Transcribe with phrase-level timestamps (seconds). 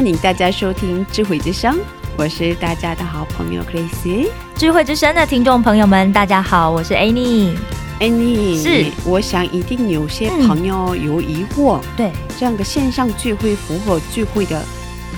[0.00, 1.78] 欢迎大家收听智慧之声，
[2.16, 4.30] 我是大家的好朋友 Grace。
[4.56, 7.54] 智慧之声的听众朋友们，大家好，我是 Annie。
[8.00, 14.64] Annie，是我想一定有些朋友有疑惑，对这样的线上聚会符合聚会的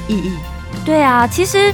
[0.08, 0.32] 意义？
[0.84, 1.72] 对啊，其实。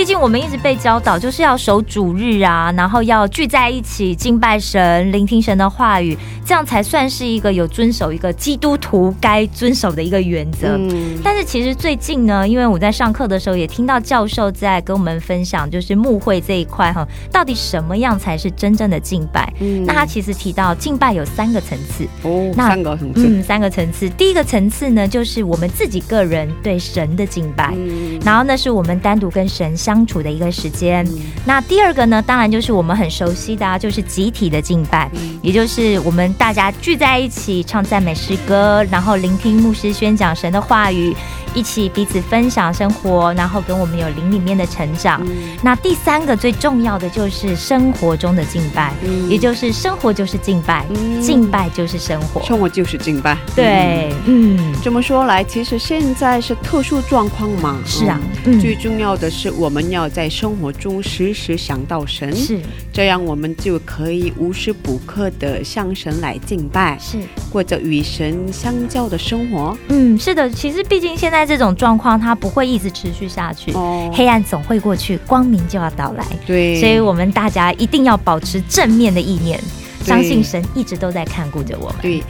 [0.00, 10.68] 毕竟我们一直被教导，就是要守主日啊，然后要聚在一起敬拜神、聆听神的话语，这样才算是一个有遵守一个基督徒该遵守的一个原则。
[10.78, 19.52] 嗯，但是其实最近呢，因为我在上课的时候也听到教授在跟我们分享，就是牧会这一块哈，到底什么样才是真正的敬拜？
[19.60, 24.08] 嗯那他其实提到敬拜有三个层次，哦，那三个层次，嗯，三个层次。
[24.08, 27.74] 第一个层次呢，就是我们自己个人对神的敬拜。
[27.76, 31.04] 嗯然后那是我们单独跟神相处的一个时间。
[31.06, 31.18] 嗯。
[31.44, 35.38] 那第二个呢，当然就是我们很熟悉的啊，就是集体的敬拜，嗯。
[35.42, 41.14] 也就是我们大家聚在一起唱赞美诗歌，然后聆听牧师宣讲神的话语，
[41.54, 45.20] 一起彼此分享生活，然后跟我们有灵里面的成长。
[45.24, 45.56] 嗯。
[45.62, 49.28] 那第三个最重要的就是生活中的敬拜，嗯。
[49.30, 51.22] 也就是生活就是敬拜，嗯。
[51.22, 52.42] 敬拜就是生活。
[52.44, 57.78] 生活就是敬拜，对，嗯，这么说来，其实现在是特殊状况嘛。
[57.86, 58.58] 是啊嗯。
[58.58, 58.60] 嗯。
[58.60, 62.60] 最重要的是我们要在生活中时时想到神，是
[62.92, 67.18] 这样我们就可以无时不刻的向神来敬拜，是，
[67.50, 69.76] 过着与神相交的生活。
[69.88, 70.50] 嗯，是的。
[70.50, 73.72] 其实毕竟现在这种状况，它不会一直持续下去。
[73.72, 76.26] 哦，黑暗总会过去，光明就要到来。
[76.44, 79.58] 对，所以我们大家一定要保持正面的意念，
[80.04, 81.96] 相信神一直都在看顾着我们。
[82.02, 82.22] 对。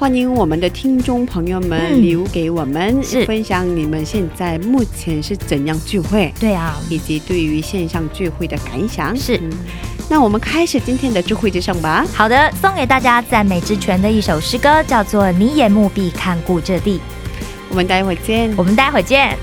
[0.00, 9.14] 欢迎我们的听众朋友们嗯留给我们、是分享你们现在目前是怎样聚会，对啊，以及对于线上聚会的感想。
[9.14, 9.50] 是嗯
[10.08, 12.02] 那我们开始今天的聚会之声吧。
[12.14, 16.96] 好的，送给大家赞美之泉的一首诗歌，叫做《你眼目必看顾这地》。
[17.68, 18.50] 我们待会儿见。
[18.56, 19.36] 我们待会儿见。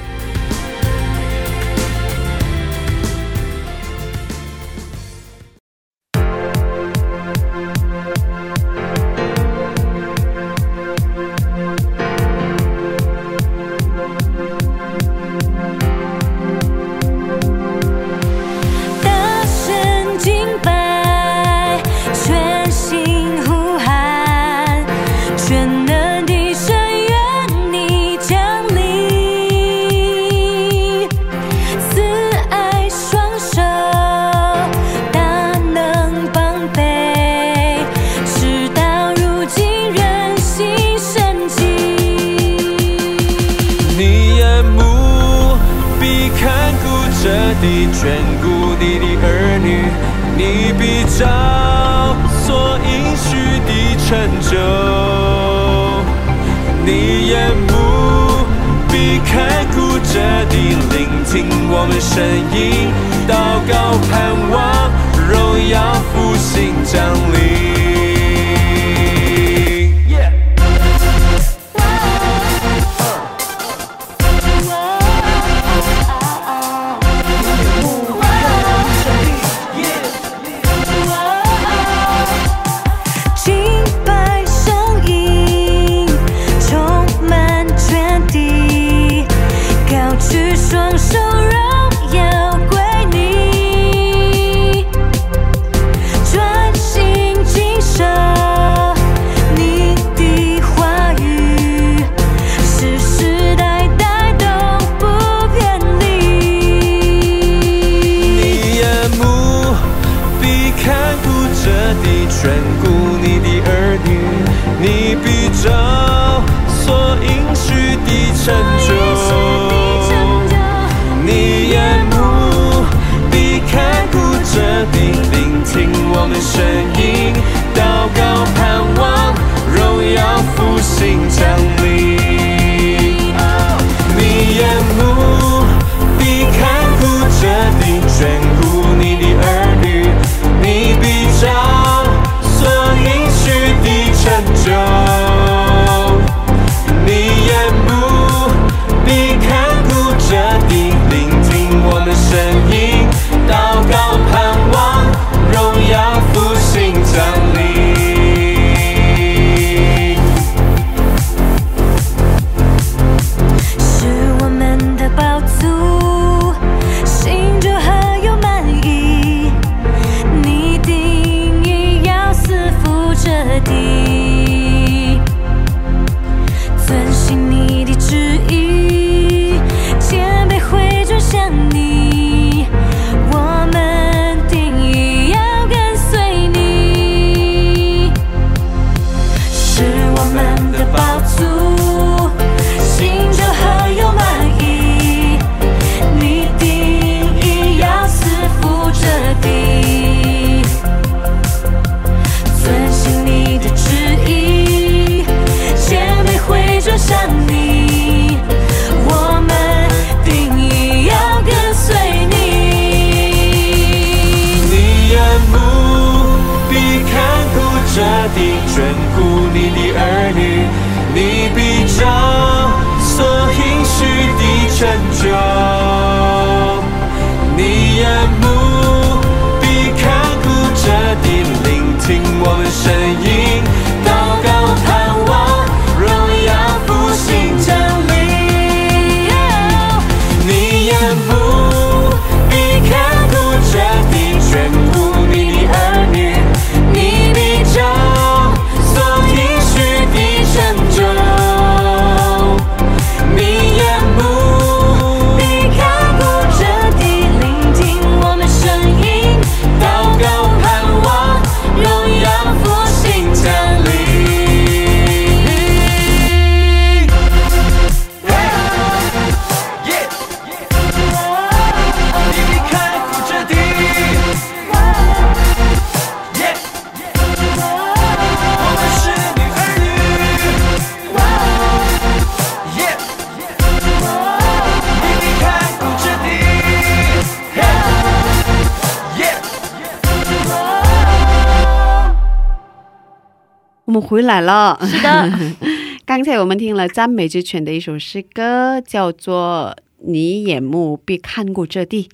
[294.18, 294.76] 回来了。
[294.82, 295.32] 是的，
[296.04, 299.76] 刚才我们听了赞美之泉的一首诗歌，叫做
[300.08, 302.06] 《你眼目必看过这地》。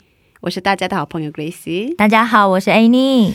[0.41, 1.95] 我是大家的好朋友 Grace。
[1.95, 3.31] 大家好，我是 Annie。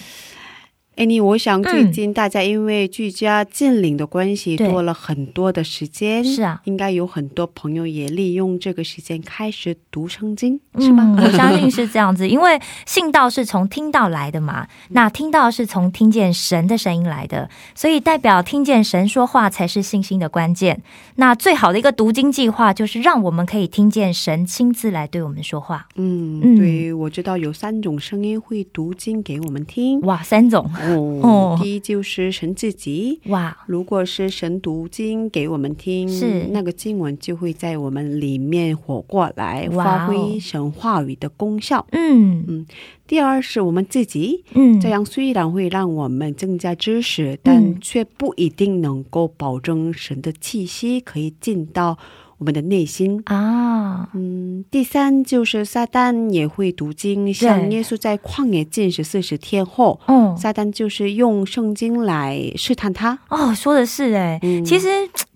[0.98, 6.24] 哎，你我想最近大家因为居家禁令的关系，对多了很多的时间。
[6.24, 11.14] 是啊应该有很多朋友也利用这个时间开始读圣经，是吗？
[11.16, 11.24] 嗯？
[11.24, 20.82] 我相信 是这样子，因为信道是从听到来的嘛，那听到是从听见神的声音来的，所以代表听见神说话才是信心的关键。
[21.14, 25.86] 那最好的一个读经计划，就是让我们可以听见神亲自来对我们说话。
[25.94, 30.00] 嗯，嗯对，我知道有三种声音会读经给我们听。
[30.00, 31.58] 哇，三种哦，哦。
[31.62, 33.20] 第一就是神自己。
[33.26, 36.46] 哇，如果是神读经给我们听，是。
[36.50, 41.86] 那个经文就会在我们里面活过来，发挥神话语的功效。
[41.92, 42.66] 嗯。
[43.06, 51.96] 第二是我们自己，嗯，这样虽然会让我们增加知识，但却不一定能够保证神的气息可以进到
[52.38, 53.20] 我们的内心。
[53.26, 60.36] 啊，嗯，第三就是撒旦也会读经，像耶稣在旷野禁食四十天后，嗯。
[60.36, 63.18] 撒旦就是用圣经来试探他。
[63.28, 64.64] 哦，说的是哎、嗯。
[64.64, 64.88] 其实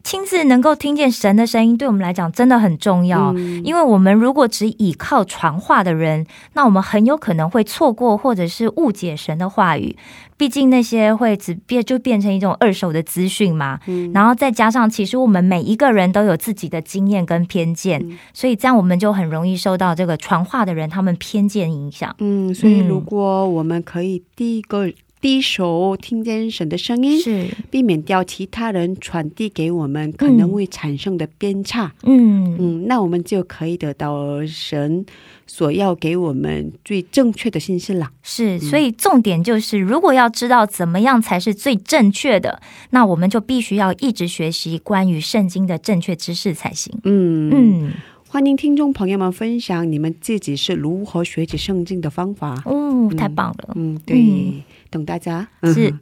[0.04, 3.32] 亲自能够听见神的声音，对我们来讲真的很重要。
[3.34, 9.96] 嗯因为我们如果只依靠传话的人，那我们很有可能会错过或者是误解神的话语。
[10.36, 13.78] 毕竟那些会只变就变成一种二手的资讯嘛。
[13.86, 22.12] 嗯然后再加上，其实我们每一个人都有自己的经验跟偏见，嗯所以这样我们就很容易受到这个传话的人他们偏见影响。
[22.18, 24.90] 嗯，所以嗯如果我们可以第一个
[25.22, 32.56] 第一手听见神的声音，是，避免掉其他人传递给我们可能会产生的偏差，嗯。
[32.58, 35.06] 嗯，那我们就可以得到神
[35.46, 38.10] 所要给我们最正确的信息了。
[38.22, 42.60] 是，所以重点就是，如果要知道怎么样才是最正确的，
[42.90, 46.92] 那我们就必须要一直学习关于圣经的正确知识才行。
[47.04, 47.48] 嗯。
[47.52, 47.92] 嗯，
[48.28, 52.60] 欢迎听众朋友们分享你们自己是如何学习圣经的方法。
[52.66, 53.72] 哦，太棒了。
[53.76, 54.62] 嗯，对，嗯
[54.92, 55.48] 等大家。
[55.64, 55.90] 是。
[55.90, 56.00] 嗯。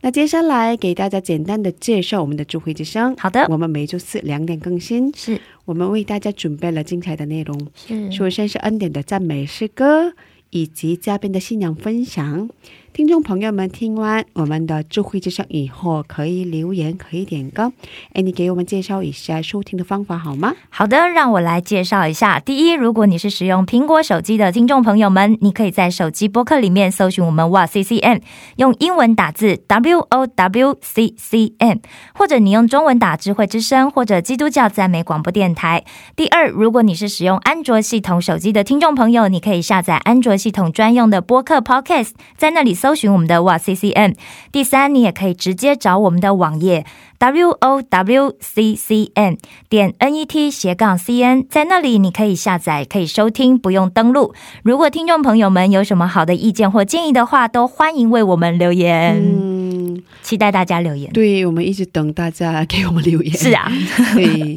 [0.00, 3.16] 那接下来给大家简单的介绍我们的智慧之声。
[3.16, 3.46] 好的。
[3.48, 5.40] 我们每周四两点更新，是。
[5.64, 7.68] 我们为大家准备了精彩的内容。
[7.74, 8.10] 是。
[8.10, 10.12] 首先是恩典的赞美诗歌，
[10.50, 12.50] 以及嘉宾的信仰分享。
[12.94, 17.72] 听众朋友们听完我们的智慧之声以后，可以留言，可以点歌。
[18.12, 20.54] 哎，你给我们介绍一下收听的方法好吗？
[20.70, 22.38] 好的，让我来介绍一下。
[22.38, 28.18] 第一，如果你是使用苹果手机的听众朋友们，你可以在手机播客里面搜寻我们哇 C C M，
[28.58, 31.78] 用英文打字 W O W C C M，
[32.14, 35.84] 或者你用中文打智慧之声或者基督教赞美广播电台。
[36.14, 44.14] 第二，如果你是使用安卓系统手机的听众朋友，你可以下载安卓系统专用的播客 Podcast，在那里搜寻我们的哇 C C N。
[44.52, 46.84] 第三，你也可以直接找我们的网页
[47.18, 49.38] w o w c c n
[49.70, 54.34] 点 n e t 斜杠 c n，在那里你可以下载，可以收听，不用登录。
[54.62, 61.10] 如果听众朋友们有什么好的意见或建议的话，都欢迎为我们留言，嗯，期待大家留言。
[61.14, 63.34] 对，我们一直等大家给我们留言。
[63.34, 63.72] 是啊，
[64.14, 64.54] 对，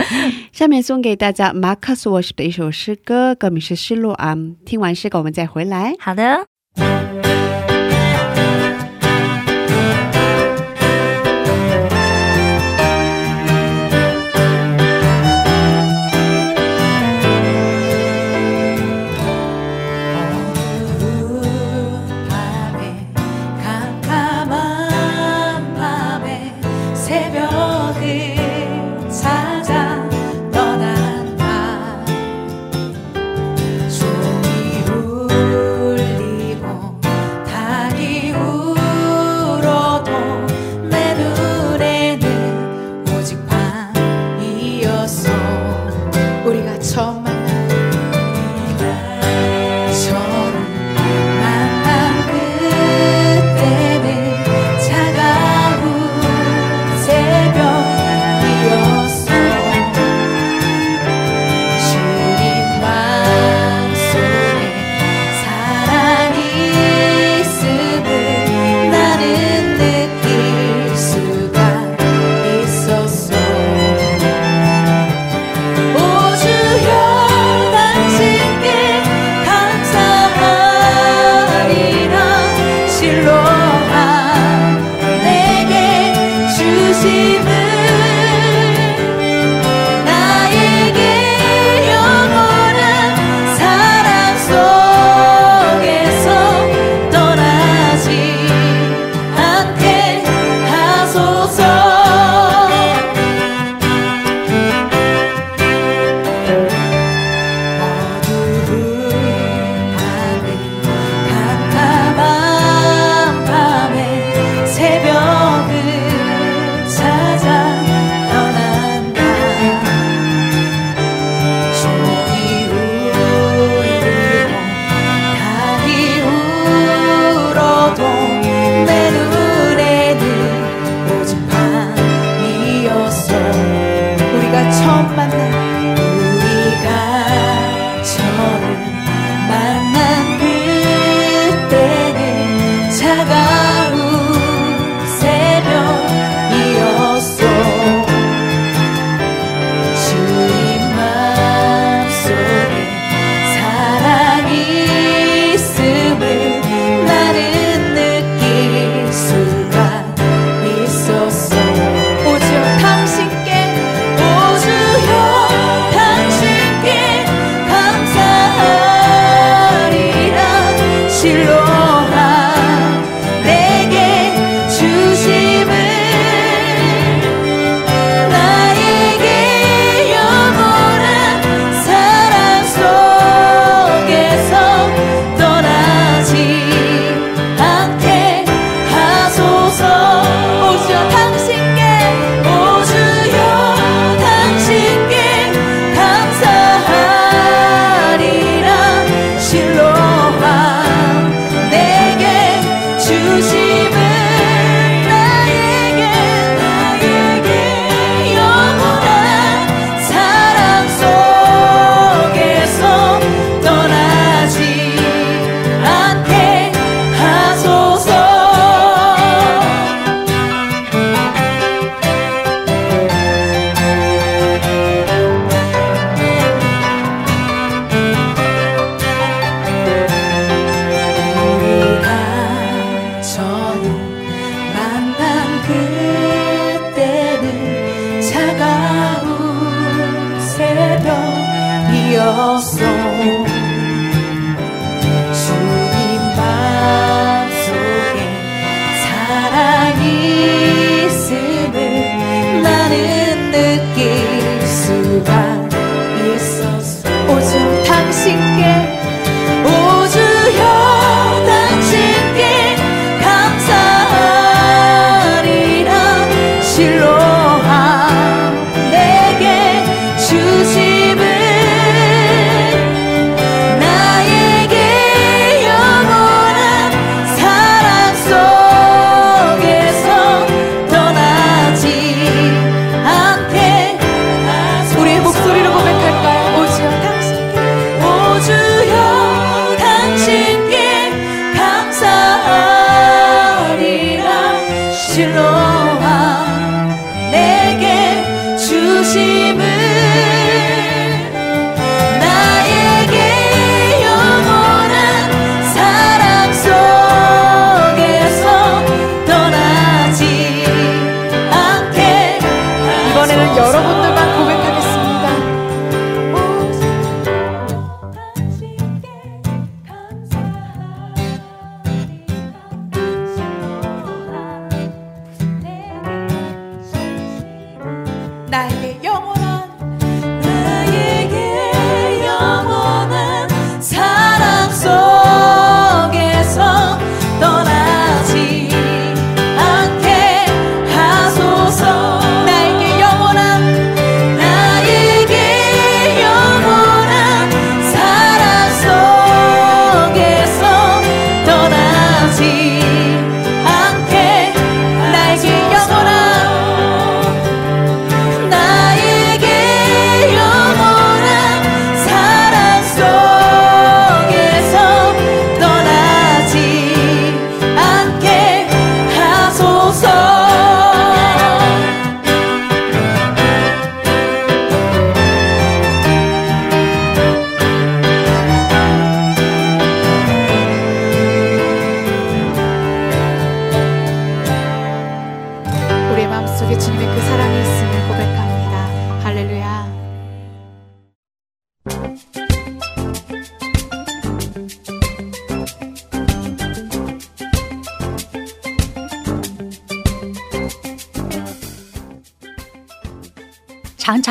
[0.51, 4.35] 下面送给大家马克思沃什的一首诗歌，歌名是《失落啊》。
[4.65, 5.93] 听完诗歌，我们再回来。
[5.97, 6.45] 好的。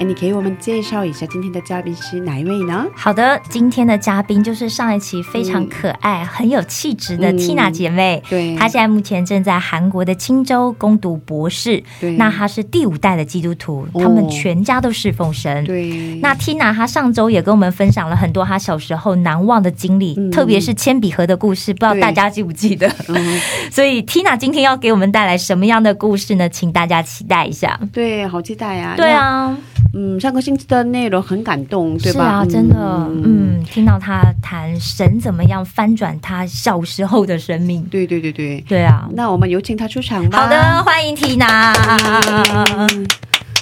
[0.00, 2.86] 哎，你给我们介绍一下今天的嘉宾是哪一位呢？
[2.96, 8.22] 好的，今天的嘉宾就是上一期非常可爱、很有气质的嗯 Tina 姐妹。
[8.26, 11.84] 对，她现在目前正在韩国的青州攻读博士。
[12.00, 15.62] 对那她是第五代的基督徒，哦他们全家都侍奉神。
[15.66, 22.90] 对，那 Tina 她上周也跟我们分享了很多她小时候难忘的经历，嗯特别是铅笔盒的故事，不知道大家记不记得？
[23.08, 23.38] 嗯，
[23.70, 26.48] 所以 Tina 今天要给我们带来什么样的故事呢？
[26.48, 27.78] 请大家期待一下。
[27.92, 29.54] 对，好期待呀、对，啊，
[29.92, 32.18] 嗯，上个星期的内容很感动，对吧？
[32.18, 32.76] 是啊，真的，
[33.24, 38.60] 嗯，听到他谈神怎么样翻转他小时候的生命，对对对对。
[38.68, 39.08] 对啊。
[39.14, 40.42] 那我们有请他出场吧。
[40.42, 41.74] 好的，欢迎缇娜。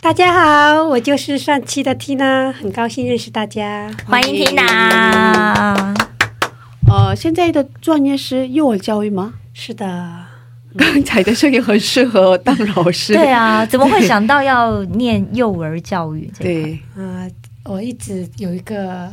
[0.02, 3.90] 大家好，我就是上期的缇娜，很高兴认识大家。
[4.06, 5.94] 欢迎缇娜。
[6.88, 9.32] 呃，现在的专业是幼儿教育吗？
[9.54, 9.86] 是的，
[10.78, 13.12] 刚才的声音很适合当老师。
[13.12, 16.30] 对啊， 怎么会想到要念幼儿教育？
[16.38, 17.28] 对，啊，
[17.64, 19.12] 我一直有一个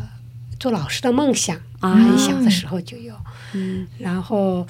[0.60, 3.14] 做老师的梦想啊，很小的时候就有。
[3.54, 4.66] 嗯，然后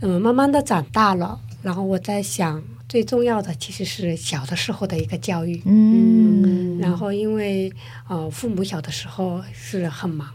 [0.00, 5.60] 嗯，慢慢的长大了，然后我在想，最重要的其实是小的时候的一个教育。
[5.64, 7.72] 嗯，然后因为
[8.08, 10.28] 呃，父母小的时候是很忙。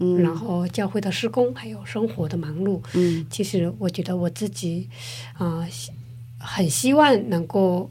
[0.00, 4.88] 嗯，然后教会的施工，还有生活的忙碌，嗯，其实我觉得我自己，
[5.38, 5.66] 啊，
[6.38, 7.90] 很希望能够，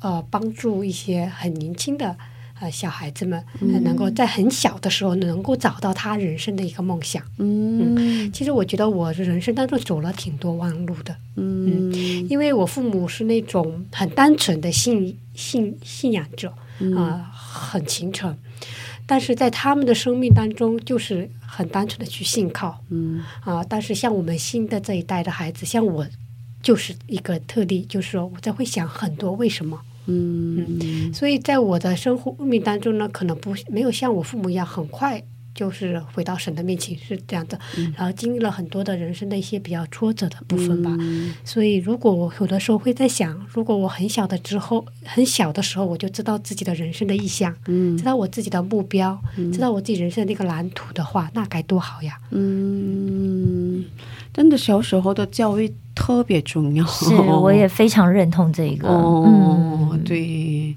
[0.00, 2.16] 呃，帮助一些很年轻的
[2.60, 7.22] 呃小孩子们，能够在很小的时候能够找到他人生的一个梦想。
[7.38, 11.16] 嗯，其实我觉得我人生当中走了挺多弯路的。
[11.36, 11.92] 嗯，
[12.28, 16.52] 因为我父母是那种很单纯的信信信仰者，
[16.96, 18.36] 啊，很虔诚。
[19.06, 23.62] 但是在他们的生命当中，就是很单纯的去信靠，嗯啊。
[23.62, 26.04] 但是像我们新的这一代的孩子，像我，
[26.60, 31.14] 就是一个特例，就是说我在会想很多为什么，嗯嗯。
[31.14, 35.22] 所以在我的生活命当中呢，可能不没有像我父母一样很快。
[35.56, 37.58] 就是回到神的面前是这样的，
[37.96, 40.90] 然后经历了很多的人生的一些比较挫折的部分吧。
[41.44, 47.52] 所以，如果我有的时候会在想，如果我很小的之后，很小的时候我就知道自己的人生的意向，
[47.96, 49.18] 知道我自己的目标，
[49.52, 52.18] 知道我自己人生的那个蓝图的话，那该多好呀！
[52.30, 53.84] 嗯，
[54.34, 56.84] 真的，小时候的教育特别重要。
[56.84, 58.88] 是，我也非常认同这个。
[58.88, 60.76] 哦，对，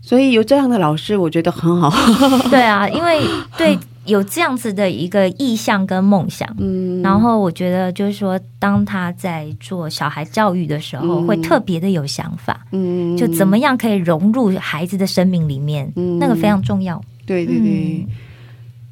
[0.00, 1.90] 所以有这样的老师，我觉得很好。
[2.48, 3.20] 对啊，因为
[3.58, 3.78] 对。
[4.08, 17.00] 有这样子的一个意向跟梦想，嗯，然后我觉得就是说，当他在做小孩教育的时候，会特别的有想法，嗯，就怎么样可以融入孩子的生命里面，嗯那个非常重要。
[17.26, 18.06] 对对对。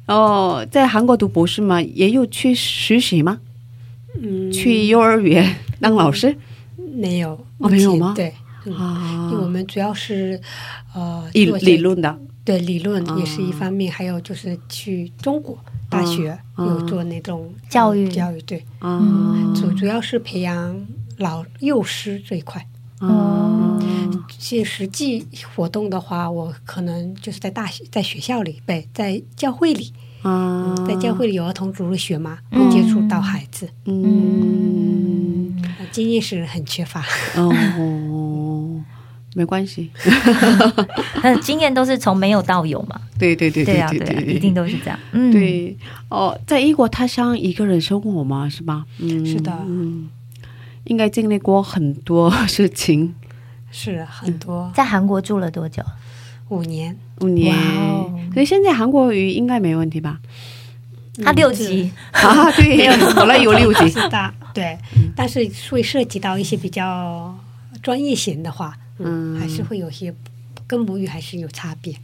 [0.07, 3.39] 哦，在韩国读博士嘛，也有去实习吗？
[4.21, 6.37] 嗯，去幼儿园当老师？
[6.93, 8.13] 没有，没有吗？
[8.15, 8.33] 对，
[8.77, 10.39] 啊，我们主要是
[10.93, 12.17] 呃，理理论的。
[12.47, 18.63] 对理论也是一方面，还有就是去中国大学有做那种教育教育，对，
[19.53, 22.65] 主主要是培养老幼师这一块。
[23.01, 23.77] 哦，
[24.39, 29.91] 些实际活动的话，我可能就是在大学在学校里，对，在教会里，
[30.87, 33.69] 在教会里有儿童主日学嘛，会接触到孩子。
[33.83, 35.53] 嗯，
[35.91, 37.03] 经验是很缺乏。
[37.35, 38.43] 哦。
[39.37, 39.87] 没关系，
[41.43, 42.99] 经验都是从没有到有嘛。
[43.19, 44.99] 对对对对对对，一定都是这样。
[45.11, 45.77] 嗯，对
[46.09, 48.83] 哦，在异国他乡一个人生活嘛，是吧？
[48.97, 50.09] 嗯，是的，嗯，
[50.85, 53.13] 应该经历过很多事情，
[53.69, 54.71] 是很多。
[54.73, 55.83] 在韩国住了多久？
[56.49, 57.55] 五年，五年。
[58.33, 60.19] 所以现在韩国语应该没问题吧？
[61.23, 61.91] 他六级。
[62.11, 64.75] 啊，对， 本来有六级，是的，对，
[65.15, 67.37] 但是会涉及到一些比较
[67.83, 68.75] 专业型的话。
[68.99, 70.13] 嗯，还是会有些
[70.65, 71.95] 跟母语还是有差别。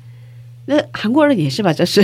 [0.66, 1.74] 那韩国人也是吧？
[1.74, 2.02] 这是，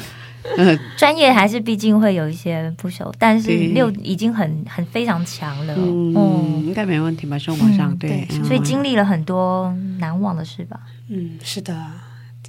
[0.56, 5.74] 嗯，专业还是毕竟会有一些不熟，但是六已经很很非常强了。
[5.76, 7.36] 嗯，应该没问题吧？
[7.38, 10.80] 生活上对，所以经历了很多难忘的事吧。
[11.08, 11.74] 嗯，是的。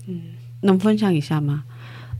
[0.05, 0.21] 嗯，
[0.61, 1.63] 能分享一下吗？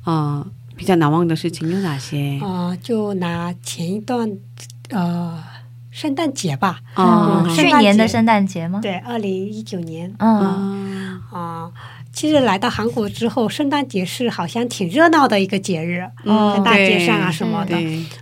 [0.04, 2.40] 啊，比较难忘的事情有哪些？
[2.42, 4.32] 啊，就拿前一段，
[4.90, 5.44] 呃。
[5.98, 8.80] 圣诞节吧，嗯，去年的圣诞节吗？
[8.84, 10.14] 对，二零一九年。
[10.20, 11.20] 嗯。
[11.32, 11.72] 啊，
[12.14, 17.76] 其实来到韩国之后，圣诞节是好像挺热闹的一个节日，在大街上啊什么的，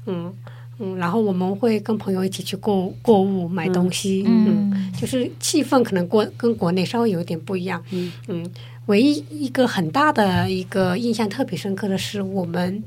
[0.05, 0.33] 嗯
[0.79, 8.09] 嗯，然后我们会跟朋友一起去购购物买东西，嗯，就是气氛可能国跟国内稍微有点不一样，嗯。
[8.29, 8.49] 嗯，
[8.85, 12.81] 唯一一个很大的一个印象特别深刻的是，我们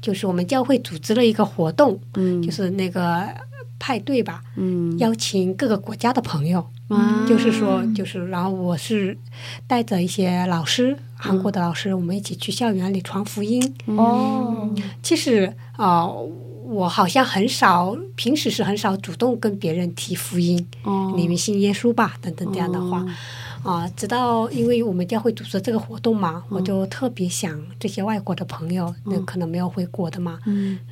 [0.00, 3.28] 就是我们教会组织了一个活动，嗯，就是那个。
[3.82, 6.64] 派对吧，嗯，邀请各个国家的朋友，
[7.26, 9.18] 就是说，就是，然后我是
[9.66, 13.74] 带着一些老师，韩国的老师，我们一起去校园里传福音。
[13.86, 14.70] 哦，
[15.02, 23.04] 其实啊，我好像很少，平时是很少主动跟别人提福音，哦，你们信耶稣吧，等等这样的话。
[23.62, 30.38] 啊，直到因为我们教会组织这个活动嘛，我就特别想这些外国的朋友，那可能没有回国的嘛，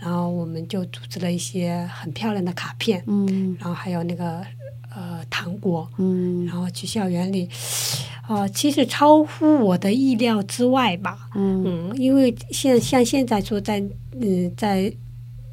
[0.00, 3.04] 然后我们就组织了一些很漂亮的卡片，
[3.58, 4.40] 然后还有那个
[4.94, 5.88] 呃糖果，
[6.46, 7.48] 然后去校园里，
[8.28, 11.28] 呃，其实超乎我的意料之外吧。
[11.34, 11.64] 嗯。
[11.90, 13.80] 嗯，因为现像现在说在
[14.12, 14.92] 嗯在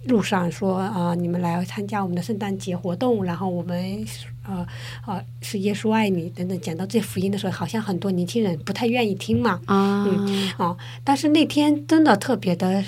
[0.05, 4.05] 路上说啊、你们来参加我们的圣诞节活动，然后我们
[4.47, 4.65] 呃
[5.01, 9.61] 啊是耶稣爱你等等，讲到这福音的时候，好像很多年轻人不太愿意听嘛。
[9.65, 10.07] 啊，
[10.57, 12.83] 啊，但是那天真的特别的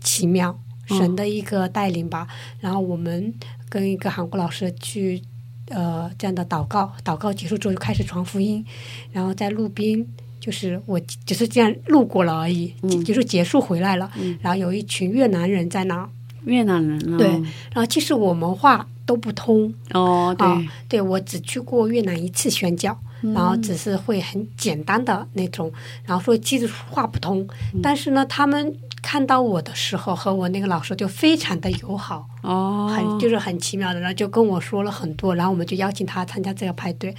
[0.00, 2.26] 奇妙，神的一个带领吧。
[2.60, 3.32] 然后我们
[3.68, 5.22] 跟一个韩国老师去
[5.68, 8.64] 呃这样的祷告，祷告结束之后就开始传福音，
[9.12, 10.06] 然后在路边。
[10.38, 14.08] 就是我只是这样路过了而已，嗯就是结束回来了。
[14.40, 16.08] 然后有一群越南人在那，
[16.44, 21.00] 越南人啊对然后其实我们话都不通，哦，对，啊，对。
[21.00, 22.98] 我只去过越南一次宣教，
[23.34, 25.72] 然后只是会很简单的那种，
[26.04, 27.46] 然后说其实话不通，
[27.82, 37.14] 但是呢，他们看到我的时候和我那个老师就非常的友好，哦，很就是很奇妙的，然后就跟我说了很多，然后我们就邀请他参加这个派对。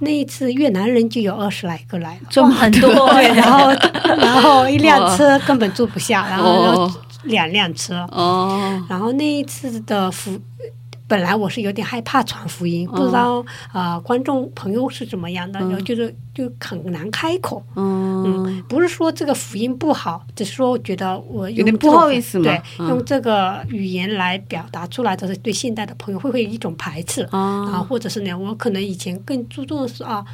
[0.00, 3.70] 那一次越南人就有二十来个来了，这么很多对，然后
[4.18, 6.90] 然后一辆车根本坐不下，然后
[7.24, 10.40] 两辆车，哦，然后那一次的福，
[11.08, 13.40] 本来我是有点害怕传福音，哦不知道
[13.72, 15.70] 啊、呃观众朋友是怎么样的，嗯。
[15.70, 17.62] 然后就是就很难开口。
[17.74, 18.44] 嗯。
[18.44, 22.44] 嗯，不是说这个福音不好，只是说我觉得我有点不好意思嘛。
[22.44, 22.88] 对，嗯。
[22.88, 27.38] 用这个语言来表达出来就是对现代的朋友会不会有一种排斥啊，
[27.72, 30.24] 啊，或者是呢，我可能以前更注重的是啊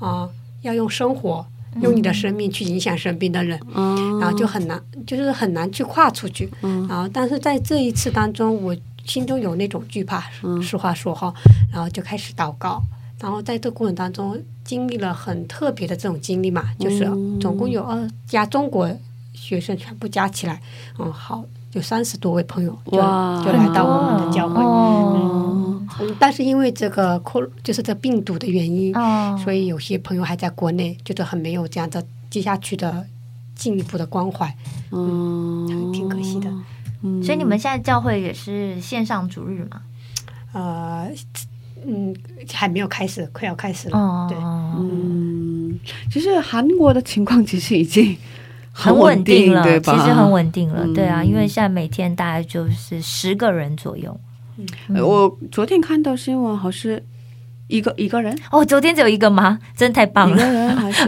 [0.00, 0.28] 啊，
[0.62, 1.46] 要用生活。
[1.80, 4.20] 用你的生命去影响身边的人，嗯。
[4.20, 6.48] 然后就很难，就是很难去跨出去。
[6.62, 6.86] 嗯。
[6.86, 10.62] 然后，但是在这一次当中，我心中有那种惧怕，嗯。
[10.62, 11.32] 实话说哈，
[11.72, 12.82] 然后就开始祷告。
[13.20, 18.90] 然后在这过程当中，经历了很特别的这种经历嘛，就是嗯总共有二加中国
[19.32, 20.60] 学生全部加起来，
[20.98, 24.62] 嗯，好，有三十多位朋友就就来到我们的教会。
[24.62, 29.40] 哦，嗯，但是因为这个 co 就是这病毒的原因，哦。
[29.42, 33.06] 所以有些朋友还在国内，觉得很没有这样的接下去的
[33.54, 34.54] 进一步的关怀，
[34.90, 36.50] 嗯，挺可惜的。
[37.04, 39.82] 嗯所以你们现在教会也是线上主日嘛？
[40.52, 41.08] 呃，
[41.86, 42.14] 嗯，
[42.52, 43.98] 还没有开始，快要开始了。
[43.98, 45.78] 哦，对，嗯，
[46.10, 48.16] 其实韩国的情况其实已经
[48.72, 49.92] 很稳稳定了，对吧？
[49.92, 54.18] 其实很稳定了，嗯对啊，因为现在每天大概就是十个人左右。
[54.94, 57.04] 呃我昨天看到新闻，好像是
[57.66, 59.58] 一个一个人，哦，昨天只有一个吗？
[59.76, 60.52] 真的太棒一个了！
[60.52, 61.06] 人还是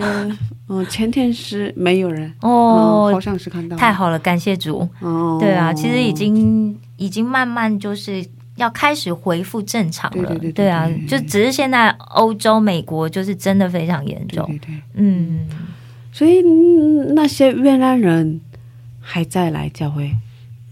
[0.69, 4.89] 嗯，前天是没有人嗯哦好，像是看到太好了，感谢主。
[5.01, 8.25] 哦，对啊，其实已经已经慢慢就是
[8.57, 10.27] 要开始恢复正常了。
[10.29, 14.45] 对对对对啊对，就只是现在欧洲、美国就是真的非常严重。
[14.47, 15.47] 对对对，嗯，
[16.11, 18.41] 所以嗯那些越南人
[19.01, 20.11] 还在来教会，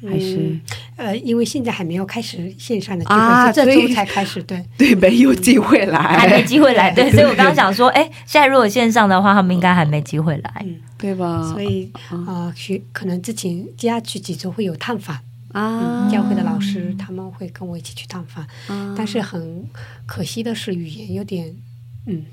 [0.09, 0.61] 还是嗯
[0.97, 4.43] 呃，因为现在还没有开始线上的聚啊会，是这周才开始。
[4.43, 6.91] 对， 对没有机会来，还没机会来。
[6.95, 10.67] 对，所以我刚刚想说，哎，现在如果线上的话，他们应该还没机会来。
[10.99, 11.43] 对吧？
[11.53, 11.91] 所以
[12.27, 15.19] 啊，学可能之前接下去几周会有探访，
[15.53, 19.65] 啊，教会的老师他们会跟我一起去探访，啊但是很
[20.07, 21.55] 可惜的是语言有点，
[22.07, 22.25] 嗯，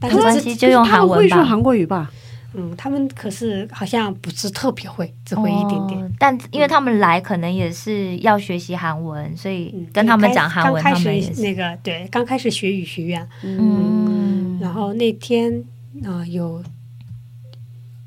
[0.00, 1.16] 但没关是系，就用韩文吧。
[1.16, 2.10] 们会说韩国语吧？
[2.56, 6.00] 嗯，他们可是好像不是特别会，只会一点点。
[6.00, 11.20] 哦但因为他们来可能也是要学习韩文，所以嗯跟他们讲韩文，刚开。
[11.20, 15.64] 始那个对，刚开始学语学院，嗯，然后那天
[16.04, 16.62] 呃有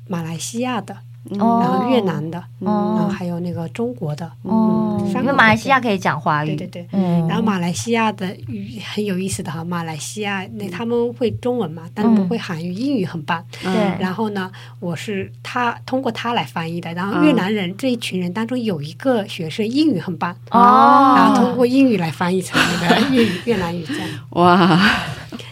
[0.08, 0.96] 马来西亚的，
[1.38, 1.60] 哦。
[1.62, 6.88] 然后越南的，然后哦还有那个中国的，因为马来西亚可以讲华语，对对对。
[6.92, 13.44] 嗯，然后马来西亚的语很有意思的哈，马来西亚那他们会中文嘛，但是不会韩语，英语很棒。
[13.62, 13.72] 对。
[13.98, 14.50] 然后呢，
[14.80, 16.92] 我是他通过他来翻译的。
[16.94, 24.08] 然后越南人这一群人当中有一个学生英语很棒，哦，然后通过英语来翻译成那个粤语越南语这样。
[24.30, 24.80] 哇，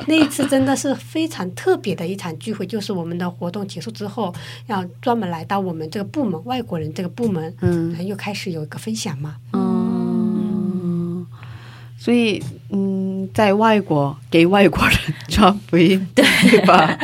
[0.07, 4.33] 那一次真的是非常特别的一场聚会，就是我们的活动结束之后，
[4.67, 7.91] 要专门来到我们这个部门外国人这个部门，嗯。
[7.91, 9.37] 然后又开始有一个分享嘛。
[9.53, 11.27] 嗯，
[11.99, 14.97] 所以嗯，在外国给外国人
[15.29, 16.25] 传福音，对。
[16.67, 16.97] 吧？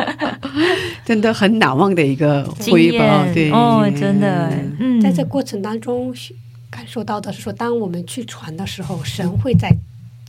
[1.04, 6.14] 真的很难忘的一个经回报，对哦，真的，嗯，在这过程当中，
[6.70, 9.74] 感受到的是说，当我们去传的时候，神会在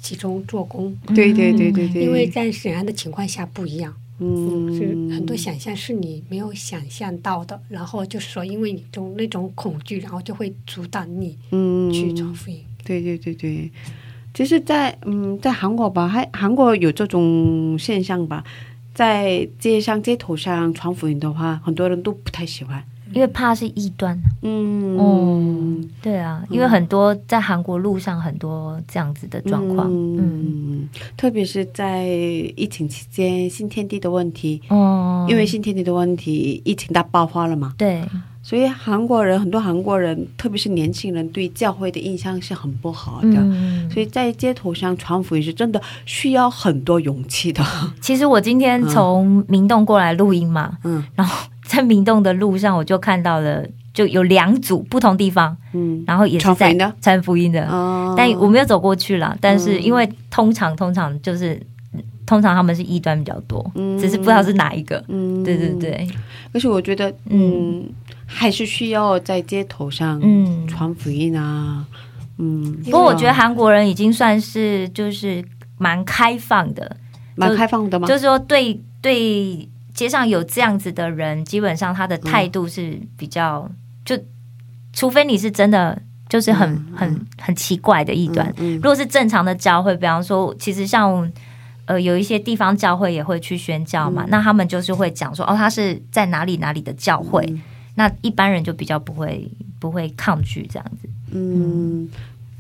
[0.04, 3.96] 其中做工，对对对对对，因为在沈阳的情况下不一样。
[4.20, 4.72] 嗯。
[4.78, 11.92] 是很多想象是你没有想象到的，然后就是说，因为你种那种恐惧，然后就会阻挡你嗯。
[11.92, 12.60] 去传福音。
[12.84, 13.34] 对对对。
[13.34, 13.72] 对，
[14.34, 18.44] 其实在，嗯，在韩国吧，还韩国有这种现象吧，
[18.94, 24.18] 在街上街头上传福音的话，很多人都不太喜欢，因为怕是异端。
[24.42, 29.88] 嗯哦，对啊，因为很多在韩国路上很多这样子的状况。
[29.90, 38.04] 嗯，嗯，特别是在疫情期间，新天地的问题，哦，因为新天地的问题，疫情大爆发了嘛，对，
[38.42, 43.30] 所以韩国人很多韩国人，特别是年轻人，对教会的印象是很不好的。
[43.36, 47.64] 嗯，所以在街头上传福音是真的需要很多勇气的。
[48.02, 59.36] 其实我今天从明洞过来录音嘛，嗯然后在明洞的路上，我就看到了，就有两组不同地方，嗯，然后也是在传福音的哦但我没有走过去了。
[59.40, 61.60] 但是因为通常通常就是
[62.26, 65.04] 通常他们是异端比较多，嗯只是不知道是哪一个。
[65.08, 65.70] 嗯对对。
[65.80, 66.08] 对，
[66.54, 67.84] 而且我觉得，嗯，
[68.26, 70.68] 还是需要在街头上嗯。
[70.68, 71.86] 传福音啊。
[72.38, 75.44] 嗯，不过我觉得韩国人已经算是就是
[75.78, 76.98] 蛮开放的，
[77.36, 78.08] 蛮开放的吗？
[78.08, 83.70] 就是说对对街上有这样子的人，基本上他的态度是比较、
[84.04, 84.18] 就，
[84.92, 88.52] 除非你是真的就是很、很很奇怪的异端。
[88.58, 91.32] 嗯如果是正常的教会，比方说，其实像
[91.86, 97.48] 呃有一些地方教会也会去宣教嘛，那他们就是会讲说，哦，他是在哪里哪里的教会，
[97.96, 101.08] 那一般人就比较不会不会抗拒这样子。
[101.36, 102.10] 嗯，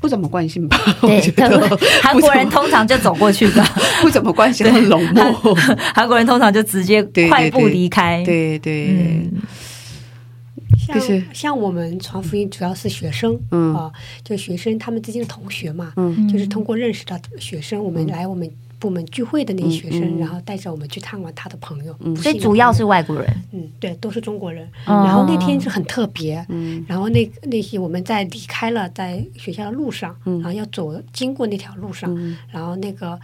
[0.03, 0.77] 不怎么关心吧？
[0.99, 3.63] 对我觉，得韩国人通常就走过去的，
[4.03, 5.55] 不怎么关心，很冷漠。
[5.95, 8.21] 韩国人通常就直接快步离开。
[8.25, 9.31] 对对，嗯，
[10.77, 13.89] 像就是像我们传福音主要是学生，嗯啊，
[14.25, 18.49] 就学生他们之间的同学嘛，嗯就是通过认识到学生，我们来我们
[18.83, 23.33] 部门聚会的那些学生，然后带着我们去探望他的朋友，不所以主要是外国人。
[23.53, 24.67] 嗯，对，都是中国人。
[24.85, 25.05] 哦。
[25.05, 26.83] 然后那天是很特别，嗯。
[26.85, 30.41] 然后那那些我们在离开了在学校的路上，嗯。
[30.41, 32.37] 然后要走经过那条路上，嗯。
[32.51, 33.17] 然后那个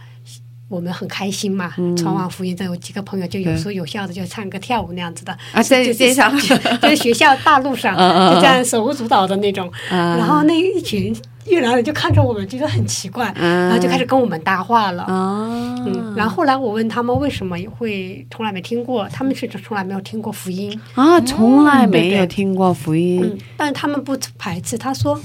[0.68, 1.94] 我们很开心嘛，嗯。
[1.94, 6.34] 传完福音，这有几个朋友就有说有笑的，就唱歌跳舞那样子的，啊，在就是街上，
[6.80, 7.94] 就是学校大路上
[8.34, 11.14] 就这样手舞足蹈的那种，然然后那一群
[11.50, 13.68] 越南人就看着我们，觉得很奇怪，嗯。
[13.68, 15.02] 然后就开始跟我们搭话了。
[15.04, 15.46] 啊，
[15.86, 23.20] 嗯，然后后来我问他们为什么会从来没听过，他们是从来没有听过福音，啊，从来没有听过福音。
[23.22, 24.78] 嗯，但他们不排斥。
[24.78, 25.20] 他说，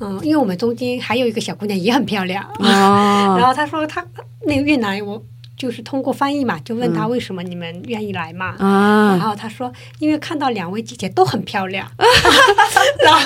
[0.00, 4.04] 嗯，因为我们中间还有一个小姑娘也很漂亮， 然啊，后他说他
[4.46, 5.22] 那个越南我
[5.60, 8.54] 就是通过翻译嘛，就问他为什么你们愿意来嘛。
[8.58, 11.86] 然啊，后他说，因为看到两位姐姐都很漂亮，
[13.04, 13.20] 然后，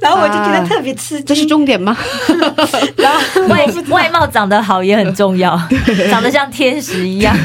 [0.00, 1.26] 然后我就觉得特别吃惊。
[1.26, 1.94] 这是重点吗？
[2.96, 5.54] 然后外外貌长得好也很重要，
[6.10, 7.36] 长得像天使一样。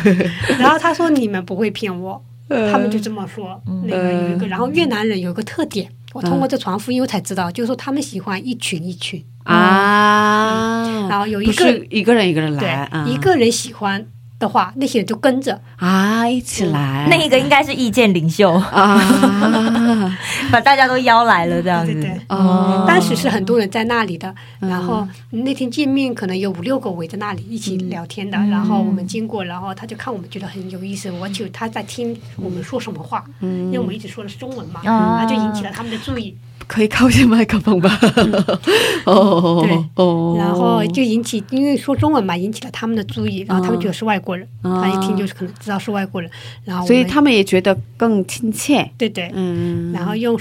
[0.57, 3.61] 然后他说你们不会骗我，呃他们就这么说。
[3.67, 3.83] 嗯。
[3.85, 14.05] 那个有一个，然后越南人有一个特点，我通过这传福音我才知道，就是说他们喜欢一群一群，啊，然后有一个是一个人一个人对来，啊，一个人喜欢
[14.41, 15.57] 的话，那些人就跟着。
[15.77, 18.99] 啊，一起来，那个应该是意见领袖，啊，
[20.51, 21.93] 把大家都邀来了这样子。
[21.93, 22.21] 对对对。
[22.27, 36.35] 哦，当时是很多人在那里的，然后那天见面可能有五六个围在那里一起聊天的，然后我们经过，然后他就看我们觉得很有意思，我就他在听我们说什么话，因为我们一直说的是中文嘛，啊然后就引起了他们的注意，
[36.67, 37.99] 可以靠近麦克风吧？
[39.05, 46.29] 哦对哦，然后就引起因为说中文嘛，引起了他们的注意，然后他们觉得是外国人，哦他一听就是可能知道是外国人，
[46.63, 50.37] 然后所以他们也觉得更亲切，对对，嗯，然后用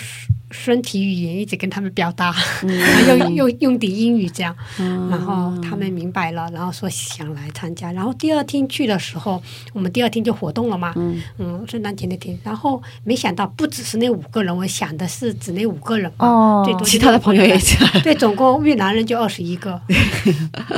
[0.51, 2.33] 身身体语言一直跟他们表达，
[2.63, 4.55] 然后 用用用点英语这样，
[5.11, 7.93] 然后他们明白了，然后说想来参加。
[7.93, 10.95] 然后第二天去的时候，我们第二天就活动了嘛，
[11.39, 12.39] 嗯，圣诞节那天。
[12.45, 16.63] 然后没想到不只是那五个人，我想的是只那五个人嘛，哦。
[16.65, 19.81] 最多其他的朋友也一起来， 对，总共越南人就二十一个，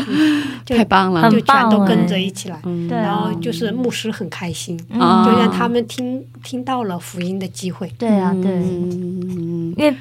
[0.08, 1.30] 嗯 就太棒了。
[1.30, 2.58] 就全都跟哎着一起来。
[2.62, 2.88] 对。
[2.96, 7.92] 然后啊，就是牧师很开心，啊就让他们听听到了福音的机会。
[7.98, 8.50] 对啊，对，
[9.76, 9.78] 嗯。
[9.78, 9.96] 因为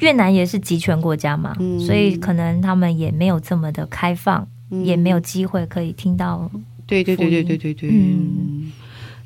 [0.00, 1.78] 越南也是集权国家嘛，嗯。
[1.80, 4.46] 所以可能他们也没有这么的开放，
[4.84, 6.50] 也没有机会可以听到。
[6.86, 8.72] 对对对对对对对，嗯。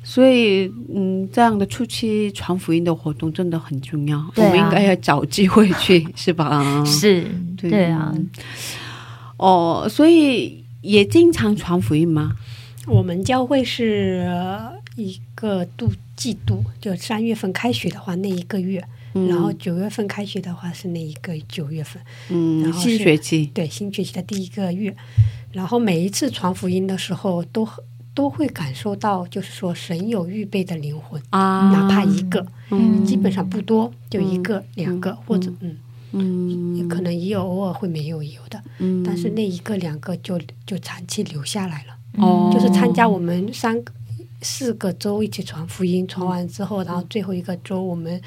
[0.03, 4.31] 所以嗯，这样的初期传福音的活动真的很重要，啊。
[4.37, 6.83] 我们应该要找机会去，是吧？
[6.85, 7.25] 是，
[7.57, 7.69] 对。
[7.69, 8.15] 对啊，
[9.35, 12.31] 哦，所以也经常传福音吗？
[12.85, 18.81] 我们教会是呃一个度季度，就三月份开学的话那一个月，
[19.27, 24.95] 然后九月份开学的话是那一个九月份，嗯，然后新学期，对新学期的第一个月。
[25.51, 27.67] 然后每一次传福音的时候，都
[28.13, 33.03] 都会感受到，就是说神有预备的灵魂，啊，哪怕一个，嗯。
[33.05, 35.77] 基本上不多，就一个、两个，或者嗯，
[36.11, 36.75] 嗯。
[36.75, 39.01] 也可能也有偶尔会没有有的，嗯。
[39.03, 41.95] 但是那一个两个就就长期留下来了。
[42.17, 43.93] 哦，就是参加我们三个
[44.41, 48.21] 四个周一起传福音，传完之后，然后最后一个周我们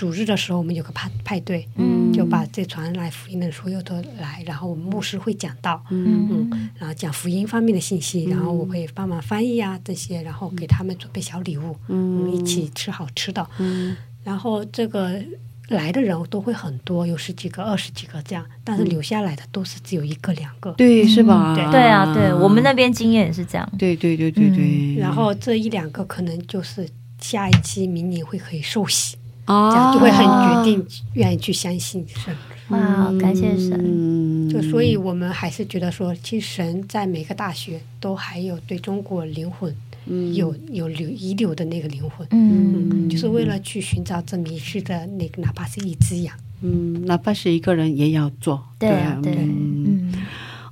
[0.00, 13.94] 主日的时候，我们有个派派对，嗯就把这传来福音的所有都来，然后我们牧师会讲到，嗯嗯，然后讲福音方面的信息，然后我会帮忙翻译啊这些，然后给他们准备小礼物，嗯，一起吃好吃的，嗯
[14.24, 15.22] 然后这个
[15.68, 20.72] 来的人都会很多，有十几个、二十几个这样，但是留下来的都是只有一个、两个。
[20.78, 21.54] 对，是吧？
[21.54, 23.70] 对对啊，对我们那边经验也是这样。
[23.78, 26.88] 对对对对对，然后这一两个可能就是
[27.20, 29.16] 下一期明年会可以受洗，
[29.50, 32.34] 这啊样就会很决定愿意去相信神。
[32.68, 33.72] 哇，感谢神。
[33.72, 39.74] 嗯，就所以我们还是觉得说，其实神在每个大学都还有对中国灵魂
[40.34, 46.32] 有有留遗留的那个灵魂，嗯，就是为了去寻找这迷失的那个，哪怕是一只羊。
[46.62, 50.22] 嗯，哪怕是一个人也要做，对啊，对，嗯，嗯，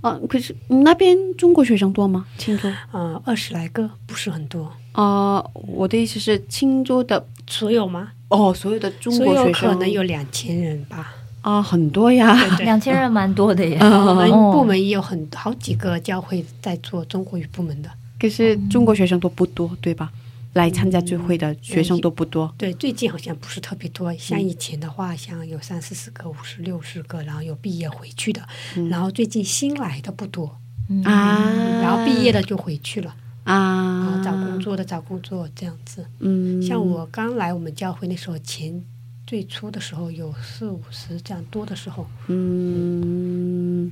[0.02, 2.26] 啊，可是嗯那边中国学生多吗？
[2.36, 2.68] 青州？
[2.92, 8.10] 啊，二十来个不是很多，啊，我的意思是青州的所有吗？
[8.30, 11.14] 哦，所有的中国学生可能有两千人吧。
[11.42, 13.78] 啊，很多呀，对对，两千人蛮多的耶。
[13.78, 17.88] 我们哦部门也有很好几个教会在做中国语部门的。
[18.18, 20.10] 可是中国学生都不多，对吧？
[20.54, 22.52] 来参加聚会的学生都不多。
[22.58, 28.42] 对，最近好像不是特别多，像以前的话，像有三四十个、五十六十个，然后有毕业回去的，
[28.90, 30.58] 然后最近新来的不多，
[31.04, 34.16] 啊，然后毕业的就回去了，然啊。
[34.16, 36.04] 后，找工作的找工作这样子。
[36.20, 38.82] 嗯，像我刚来我们教会那时候前
[39.26, 43.90] 最初的时候有四五十这样多的时候，嗯，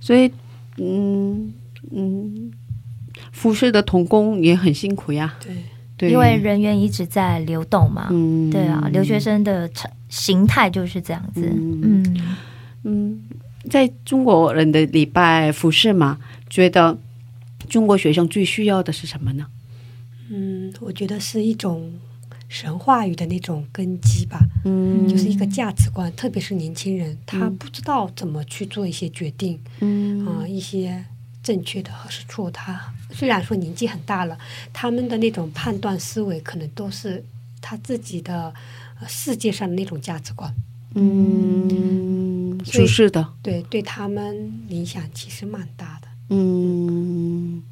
[0.00, 0.30] 所以
[0.76, 1.52] 嗯
[1.90, 2.50] 嗯，
[3.32, 5.54] 服饰的童工也很辛苦呀，对，
[5.96, 8.08] 对，因为人员一直在流动嘛。
[8.10, 11.42] 嗯，对啊，留学生的成形态就是这样子。
[11.42, 11.80] 嗯。
[11.82, 12.36] 嗯，
[12.84, 13.22] 嗯，
[13.68, 16.96] 在中国人的礼拜服饰嘛，觉得
[17.68, 19.46] 中国学生最需要的是什么呢？
[20.30, 21.92] 嗯，我觉得是一种
[22.48, 31.04] 神话语的那种根基吧，嗯就是一个价值观，特别是年轻人，他不知道怎么去做一些决定，嗯啊、一些
[31.42, 32.50] 正确的和是错。
[32.50, 34.38] 他虽然说年纪很大了，
[34.72, 37.24] 他们的那种判断思维可能都是
[37.60, 38.52] 他自己的、
[39.00, 40.52] 呃、世界上的那种价值观，
[40.94, 46.07] 嗯，是是的，对对他们影响其实蛮大的。
[46.30, 47.62] 嗯，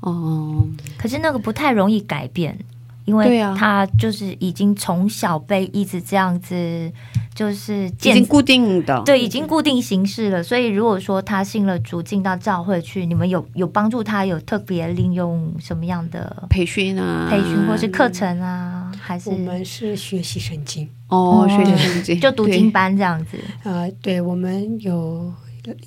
[0.00, 0.66] 哦，
[0.98, 2.58] 可是那个不太容易改变，
[3.04, 6.92] 因为他就是已经从小被一直这样子，
[7.34, 10.42] 就是已经固定的，对，已经固定形式了。
[10.42, 19.30] 所以如果说他信了主，进到教会去，你们有有帮助他，有特别利用什么样的培训啊，培训或是课程啊，还是？
[19.30, 21.48] 我们是学习圣经，哦，哦。
[21.48, 23.38] 学习圣经，就读经班这样子？
[23.64, 25.32] 呃，对我们有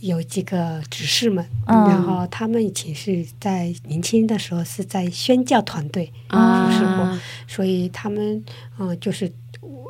[0.02, 1.76] 有几个执事们，嗯。
[1.90, 6.70] 然后他们以前是在年轻的时候是在宣教团队啊。
[6.70, 8.44] 服侍过，所以他们
[8.78, 9.32] 嗯、呃就是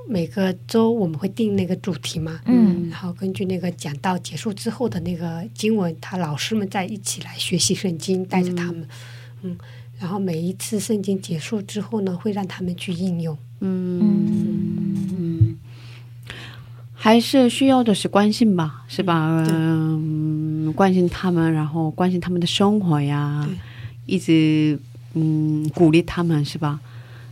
[0.07, 2.89] 每个周我们会定那个主题嘛，嗯。
[2.89, 8.87] 然后根据那个讲道结束之后的那个经文，他老师们在一起来学习圣经，带着他们，
[9.41, 9.57] 嗯。
[9.99, 13.37] 然后每一次圣经结束之后呢，会让他们去应用。
[13.61, 15.57] 嗯，
[17.03, 19.45] 还是需要的是关心吧，是吧？
[19.51, 23.45] 嗯，关心他们，然后关心他们的生活呀，
[24.05, 24.79] 一直
[25.13, 26.79] 嗯鼓励他们，是吧？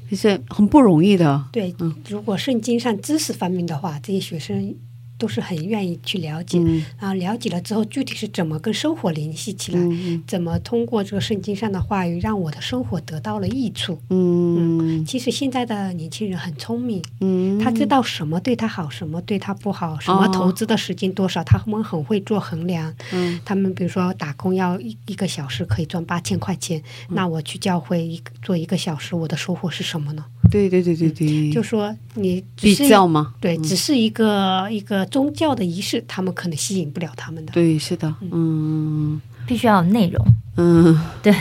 [0.09, 1.45] 就是很不容易的。
[1.53, 4.76] 对，嗯如果圣经上知识方面的话，这些学生
[5.22, 6.84] 都是很愿意去了解，嗯。
[6.99, 13.99] 然后了解了之后，具体是怎么跟生活联系起来，嗯怎么通过这个圣经上的话语，让我的生活得到了益处。
[14.09, 15.05] 嗯。
[15.05, 22.91] 其实现在的年轻人很聪明，嗯，他知道什么对他好，什么对他不好，什么投资的时间多少，他们很会做衡量。
[23.13, 23.39] 嗯。
[23.45, 27.15] 他们比如说打工要一一个小时可以赚八千块钱，嗯。
[27.15, 30.26] 那我去教会一个做一个小时，我的收获是什么呢？
[30.49, 33.63] 对对对对对，就说你只比是较嘛，对，嗯。
[33.63, 37.51] 只是一个一个宗教的仪式，他们可能吸引不了他们的。
[37.51, 39.22] 对是的，嗯。
[39.45, 40.26] 必须要有内容。
[40.55, 40.97] 嗯。
[41.22, 41.34] 对，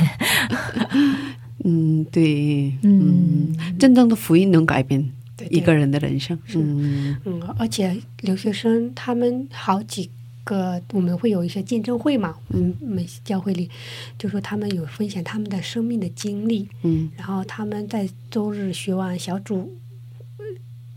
[1.64, 3.54] 嗯对，嗯。
[3.56, 5.12] 嗯，真正的福音能改变
[5.48, 7.16] 一个人的人生，嗯。
[7.24, 10.10] 嗯，而且留学生他们好几
[10.42, 13.70] 个，我们会有一些见证会嘛，嗯，我们教会里
[14.18, 17.10] 就说他们有分享他们的生命的经历，嗯。
[17.16, 19.72] 然后他们在周日学完小组。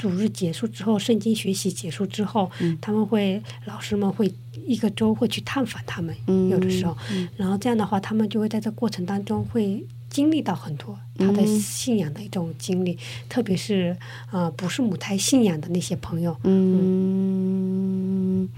[0.03, 2.77] 主日结束之后，圣经学习结束之后，嗯。
[2.81, 4.29] 他们会老师们会
[4.67, 6.93] 一个周会去探访他们，嗯有的时候，
[7.37, 11.47] 然后这样的话，他们就会在这过程当中会经历到很多他的嗯。
[11.57, 12.97] 信仰的一种经历，
[13.29, 13.95] 特别是
[14.29, 18.49] 呃不是母胎信仰的那些朋友，嗯，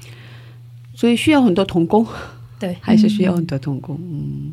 [0.96, 2.08] 所以需要很多童工，
[2.58, 4.52] 对，还是需要很多童工，嗯，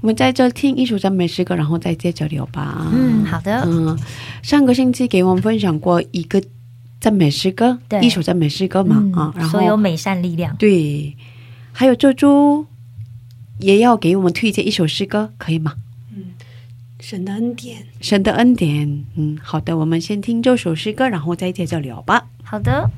[0.00, 2.86] 我们在这听一首赞美诗歌，然后再接着聊吧。
[2.92, 3.62] 嗯，好的。
[3.66, 3.98] 嗯，
[4.42, 6.42] 上个星期给我们分享过一个
[7.00, 10.54] 赞美诗歌，对一首赞美诗歌嘛，嗯啊，然后所有美善力量。
[10.56, 11.16] 对，
[11.72, 12.66] 还有周周
[13.58, 15.74] 也要给我们推荐一首诗歌，可以吗？
[16.14, 16.34] 嗯
[17.00, 17.78] 神的恩典。
[18.00, 22.28] 神的恩典，嗯，好的，我们先听这首诗歌，然后再接着聊吧。
[22.44, 22.90] 好的。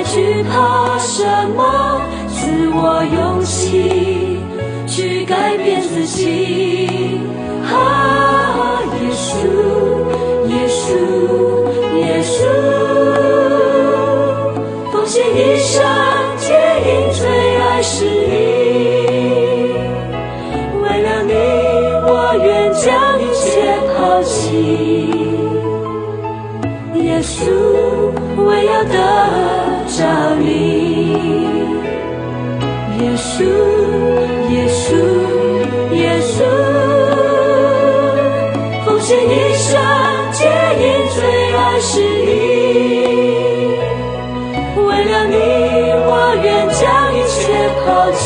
[0.00, 2.00] 我还惧怕什么？
[2.30, 4.40] 赐我勇气。
[4.86, 7.20] 去改变自己。
[7.70, 9.36] 啊，耶稣，
[10.48, 10.88] 耶稣，
[11.98, 12.48] 耶稣，
[14.90, 15.84] 奉献一生，
[16.38, 16.54] 皆
[16.86, 17.20] 因最
[17.58, 18.32] 爱是你。
[20.82, 21.34] 为了你，
[22.08, 22.10] 我
[22.42, 22.88] 愿将
[23.20, 24.40] 一切抛弃。
[26.94, 27.52] 耶稣，
[28.36, 28.96] 我要得
[33.20, 33.44] 稣。
[34.50, 34.90] 耶稣，
[35.94, 36.42] 耶稣，
[38.84, 39.70] 奉献一生，
[40.32, 40.38] 皆
[40.80, 40.82] 因
[41.14, 41.18] 最
[41.54, 41.92] 爱是
[42.26, 42.28] 你。
[44.76, 45.34] 为了你，
[46.08, 46.10] 我
[46.42, 46.80] 愿将
[47.14, 47.38] 一切
[47.84, 48.19] 抛弃。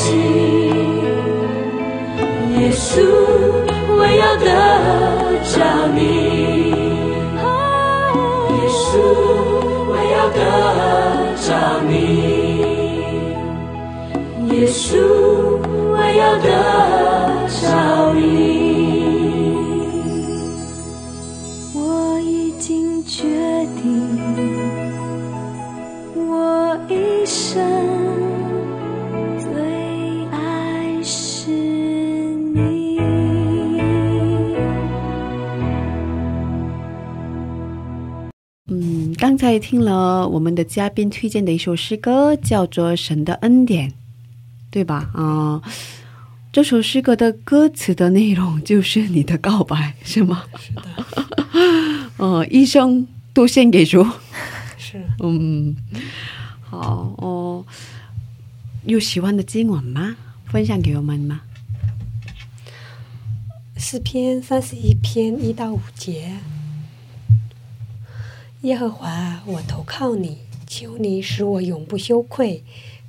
[39.58, 43.90] 听了我们的嘉宾推荐的一首诗歌，叫做《神的恩典》。
[44.70, 45.08] 对吧？
[45.14, 45.62] 啊、
[46.52, 50.42] 这首诗歌的歌词的内容就是你的告白，是吗？
[50.58, 50.82] 是的，
[52.16, 54.04] 呃， 一生都献给主。
[54.76, 55.00] 是。
[55.22, 55.76] 嗯，
[56.62, 57.64] 好哦。
[58.84, 60.16] 有喜欢的经文吗？
[60.46, 61.40] 分享给我们吗？
[63.76, 66.32] 诗篇三十一篇一到五节。
[68.64, 72.64] 耶和华，我投靠你，求你使我永不羞愧，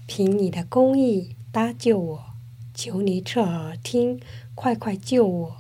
[0.05, 1.29] 凭你的公义。
[1.49, 2.25] 搭救我，
[2.73, 4.19] 求你侧耳听，
[4.53, 5.55] 快快救我，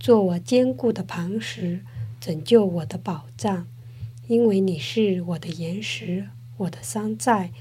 [0.00, 1.84] 做我坚固的磐石，
[2.20, 3.68] 拯救我的保障。
[4.26, 6.26] 因为你是我的岩石，
[6.56, 7.52] 我的山寨，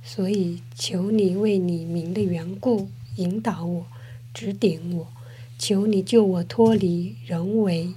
[0.00, 3.86] 所以求你为你名的缘故引导我，
[4.32, 5.08] 指点我。
[5.58, 7.94] 求你救我脱离人为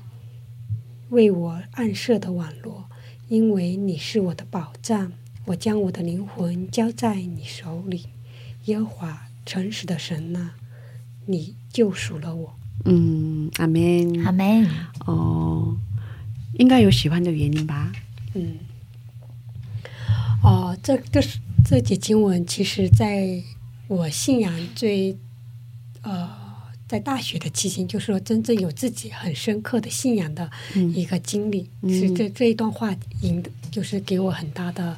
[1.09, 2.85] 为我暗设的网络，
[3.27, 5.13] 因为你是我的宝藏。
[5.45, 8.07] 我将我的灵魂交在你手里，
[8.65, 9.27] 耶和华。
[9.45, 10.55] 诚实的神呐、啊，
[11.27, 12.55] 你救赎了我。
[12.85, 14.67] 嗯，阿门，阿门。
[15.05, 15.77] 哦，
[16.57, 17.91] 应该有喜欢的原因吧？
[18.33, 18.57] 嗯。
[20.41, 23.43] 哦，这个是这节经文，其实在
[23.87, 25.15] 我信仰最
[26.01, 26.27] 呃，
[26.87, 30.49] 在大学的期间，就是说真正有自己很深刻的信仰的
[30.93, 34.97] 一个经历，嗯、是这这一段话引，就是给我很大的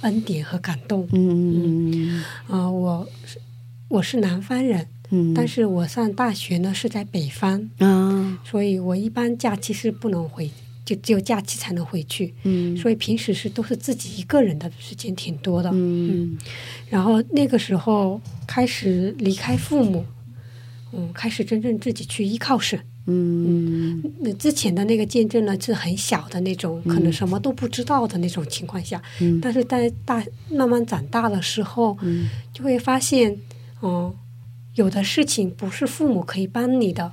[0.00, 1.08] 恩典和感动。
[1.12, 3.08] 嗯嗯啊、呃，我。
[3.90, 10.50] 我是南方人，嗯，但是我上大学呢是在北方，啊，所以我一般假期是不能回，
[10.84, 12.34] 就只有假期才能回去。
[12.42, 15.70] 嗯所以平时是都是自己一个人的时间挺多的。
[15.72, 16.36] 嗯
[16.90, 20.04] 然后那个时候开始离开父母，
[20.92, 22.78] 嗯，开始真正自己去依靠神。
[23.06, 24.02] 嗯。
[24.20, 29.40] 那之前的那个见证呢是很小的那种，可能什么都不知道的那种情况下，嗯。
[29.40, 32.28] 但是在大慢慢长大的时候，嗯。
[32.52, 33.38] 就会发现，
[33.82, 34.12] 嗯，
[34.74, 37.12] 有的事情不是父母可以帮你的，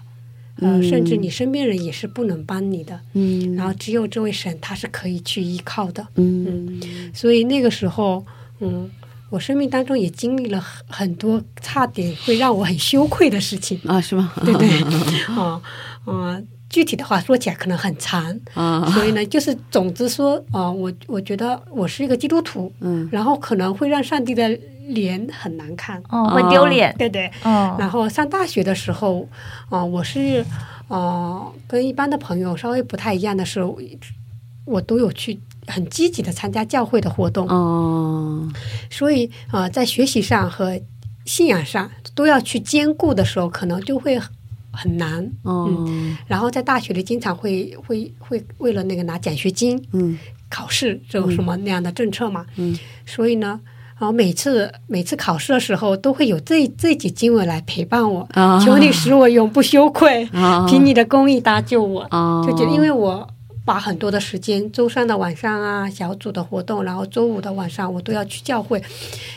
[0.57, 0.83] 呃，嗯。
[0.83, 3.55] 甚至你身边人也是不能帮你的，嗯。
[3.55, 6.81] 然后只有这位神他是可以去依靠的，嗯
[7.13, 8.25] 所以那个时候，
[8.59, 8.89] 嗯，
[9.35, 14.31] 我生命当中也经历了很很多差点会让我很羞愧的事情，啊，是吗？
[14.45, 14.69] 对不对？
[15.35, 15.61] 啊、
[16.07, 24.47] 嗯，具体的话说起来可能很长，啊，所以呢，就是总之说，啊、我我觉得我是一个基督徒，嗯然后可能会让上帝的
[24.87, 26.95] 脸很难看，哦，会丢脸。
[26.97, 27.29] 对对。
[27.43, 29.27] 哦，然后上大学的时候，
[29.69, 30.45] 啊、我是
[30.87, 33.59] 呃跟一般的朋友稍微不太一样的是，
[34.65, 38.47] 我都有去很积极的参加教会的活动，哦，
[38.89, 40.79] 所以呃在学习上和
[41.25, 44.19] 信仰上都要去兼顾的时候，可能就会
[44.71, 45.31] 很难。
[45.43, 45.69] 哦，
[46.27, 50.17] 然后在大学里经常会会会为了那个拿奖学金，嗯
[50.49, 53.59] 考试这种什么那样的政策嘛，嗯，所以呢，
[53.99, 58.63] 然后每次每次考试的时候，都会有这这几经文来陪伴我，啊。
[58.63, 60.65] 求你使我永不羞愧，啊。
[60.67, 62.01] 凭你的公义搭救我。
[62.11, 63.27] 啊，就觉得，因为我
[63.65, 68.81] 把很多的时间，周三的晚上啊，小组的活动，然后周五的晚上我都要去教会，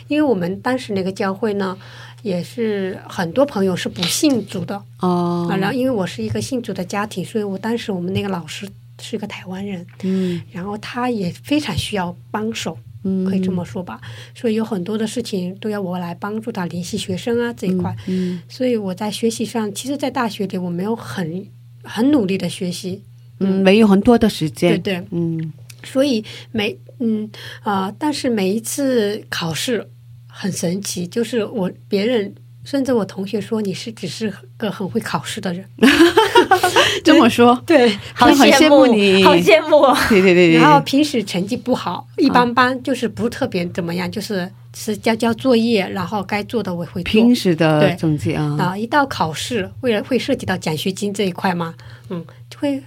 [0.07, 1.75] 因为我们当时那个教会呢，
[2.21, 5.47] 也是很多朋友是不信主的，哦。
[5.49, 8.69] 啊，，然后因为我是一个信主的家庭，所以我当时我们那个老师
[9.01, 10.39] 是个台湾人，嗯。
[10.51, 13.99] 然后他也非常需要帮手，嗯，可以这么说吧。
[14.35, 17.95] 所以有很多的事情都要我来帮助他联系学生啊这一块。
[18.05, 21.47] 嗯所以我在学习上，其实，在大学里我没有很
[21.83, 23.01] 很努力的学习，
[23.39, 25.07] 嗯，没有很多的时间，对对。
[25.11, 27.29] 嗯所以每嗯
[27.63, 29.89] 啊、呃但是每一次考试
[30.27, 32.33] 很神奇，就是我别人。
[32.65, 35.65] 甚至我同学说你是只是个很会考试的人，
[37.03, 39.23] 这么说，对，好羡慕慕你。
[39.23, 39.97] 好羡慕哦。
[40.09, 47.03] 对对对对，然后平时成绩不好，一般般，就是不是特别怎么样，就是是交交作业，然后该做的我会做。
[47.11, 47.95] 平时的对。
[47.95, 51.73] 成绩啊，啊，一到考试，为了会涉及到奖学金这一块嘛，
[52.09, 52.79] 嗯，就会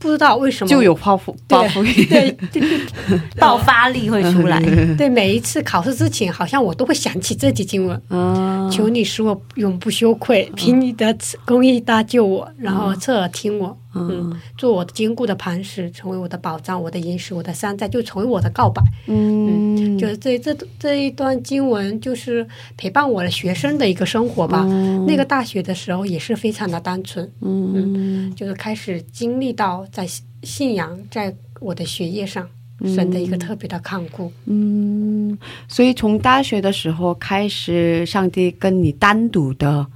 [0.00, 2.80] 不知道为什么就有抱负抱负欲，对对对
[3.38, 4.58] 爆发力会出来。
[4.96, 8.02] 对，每一次考试之前，好像我都会想起这几经文。
[8.08, 18.82] 啊，求你使我永不羞愧，凭你的公义搭救我，然后侧耳听我，嗯，做我的坚固的磐石，成为我的保障，我的岩石，我的山寨，就成为我的告白。
[19.06, 24.64] 嗯，就是这这这一段经文，就是陪伴我的学生的一个生活吧。
[25.06, 28.32] 那个大学的时候也是非常的单纯，嗯。
[28.36, 32.48] 就是开始经历到在信信仰在我的学业上
[32.84, 34.32] 神的一个特别的看顾。
[34.46, 35.36] 嗯，
[35.68, 39.86] 所以从大学的时候开始，上帝跟你单独的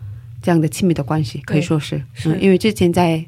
[0.43, 2.35] 这样的亲密的关系，可以说是，是。
[2.35, 3.25] 嗯，因为之前在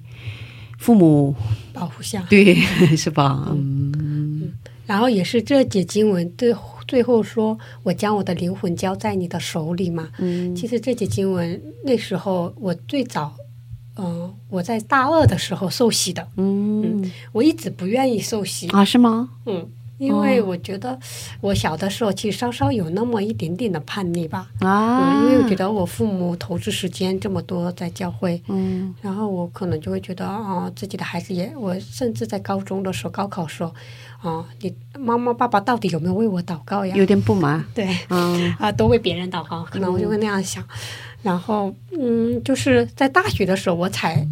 [0.87, 1.35] 父母
[1.73, 2.55] 保护下，对
[2.97, 3.49] 是吧？
[3.51, 4.53] 嗯
[4.87, 6.55] 然后也是这节经文最
[6.87, 13.35] 最后说：“我将我的灵魂交在你的手里嘛。”嗯其实这节经文那时候我最早，
[13.97, 19.29] 嗯、我在大二的时候受洗的，嗯我一直不愿意受洗，啊，是吗？
[19.47, 19.69] 嗯，
[19.99, 20.99] 因为我觉得
[21.41, 33.75] 我小的时候其实稍稍有那么一点点的叛逆吧，啊，嗯，因为我觉得我父母投资时间这么多在教会，嗯然后我可能就会觉得啊、自己的孩子也，我甚至在高中的时候，高考的时候，
[34.21, 36.95] 啊、你妈妈爸爸到底有没有为我祷告呀？
[36.97, 40.63] 有点不满， 对，嗯啊，都为别人祷告，可能我就会那样想。
[41.23, 44.27] 然后，嗯，就是在大学的时候，我才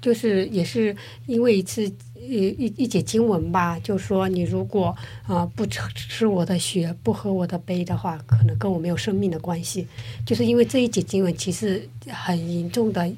[0.00, 0.94] 就是也是
[1.26, 1.90] 因为一次
[2.28, 4.94] 一一一节经文吧，就说你如果
[5.26, 9.86] 啊、不吃吃我的血，不喝我的杯的话，可能跟我没有生命的关系。
[10.24, 13.08] 就是因为这一节经文其实很严重的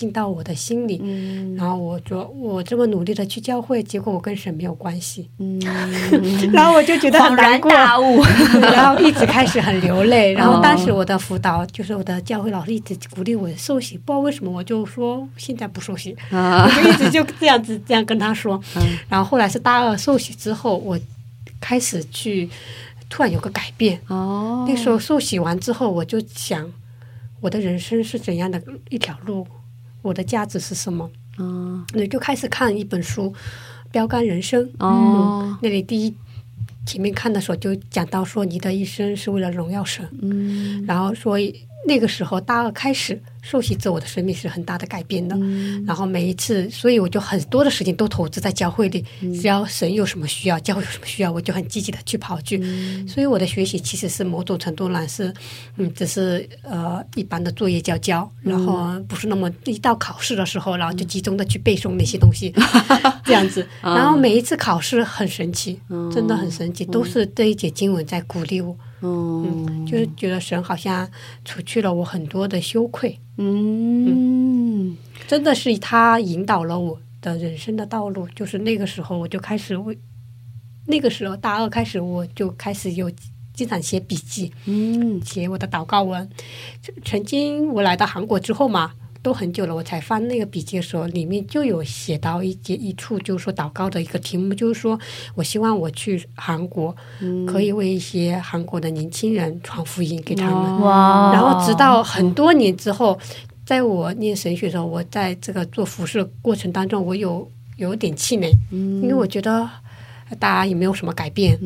[0.00, 1.54] 进到我的心里，嗯。
[1.56, 5.60] 然后我说我这么努力的去教会，结果我跟神没有关系，嗯。
[6.50, 7.70] 然后我就觉得很难过。
[7.70, 8.22] 大悟，
[8.72, 16.64] 然后一直开始很流泪， 然后当时我的辅导就是我的教会老师一直鼓励我受洗，不知道为什么我就说现在不受洗，啊。
[16.64, 18.58] 我就一直就这样子这样跟他说。
[19.08, 20.98] 然后后来是大二受洗之后，我
[21.60, 22.48] 开始去
[23.10, 24.00] 突然有个改变。
[24.08, 26.72] 哦，那时候受洗完之后，我就想
[27.40, 29.46] 我的人生是怎样的一条路，
[30.02, 31.10] 我的价值是什么？
[31.38, 33.30] 嗯那就开始看一本书
[33.90, 34.64] 《标杆人生》。
[34.78, 36.14] 哦那里第一
[36.86, 41.54] 前面看的时候就讲到说，你的一生是为了荣耀神，嗯然后所以
[41.86, 45.34] 那个时候大二开始受洗自，我的生命是很大的改变的。
[45.86, 49.02] 然后每一次，所以我就很多的时间都投资在教会里。
[49.40, 52.58] 只要神有什么需要，教会有什么需要，我就很积极的去跑去。
[53.08, 55.32] 所以我的学习其实是某种程度上是，
[55.76, 62.52] 嗯，只是呃一般的作业交交，然后不是那么一到考试的时候，然后就集中的去背诵那些东西，
[63.24, 63.66] 这样子。
[63.80, 65.80] 然后每一次考试很神奇，
[66.12, 68.76] 真的很神奇，都是这一节经文在鼓励我。
[69.02, 71.08] 嗯，就是觉得神好像
[71.44, 74.96] 除去了我很多的羞愧，嗯，
[75.26, 78.28] 真的是他引导了我的人生的道路。
[78.34, 79.98] 就是那个时候，我就开始为
[80.86, 83.10] 那个时候大二开始，我就开始有
[83.54, 86.28] 经常写笔记，嗯，写我的祷告文。
[87.04, 88.92] 曾经我来到韩国之后嘛。
[89.22, 94.98] 都很久了，我才翻那个笔记的时候，里面就有写到一节一处，就是说祷告的一个题目，就是说
[95.34, 96.94] 我希望我去韩国，
[97.46, 100.80] 可以为一些韩国的年轻人传福音给他们。
[100.80, 101.32] 哇！
[101.32, 103.18] 然后直到很多年之后，
[103.66, 109.68] 在我念神学的时候，我在这个做服饰过程当中，我有有点气馁，因为我觉得。
[110.38, 111.58] 大家也没有什么改变，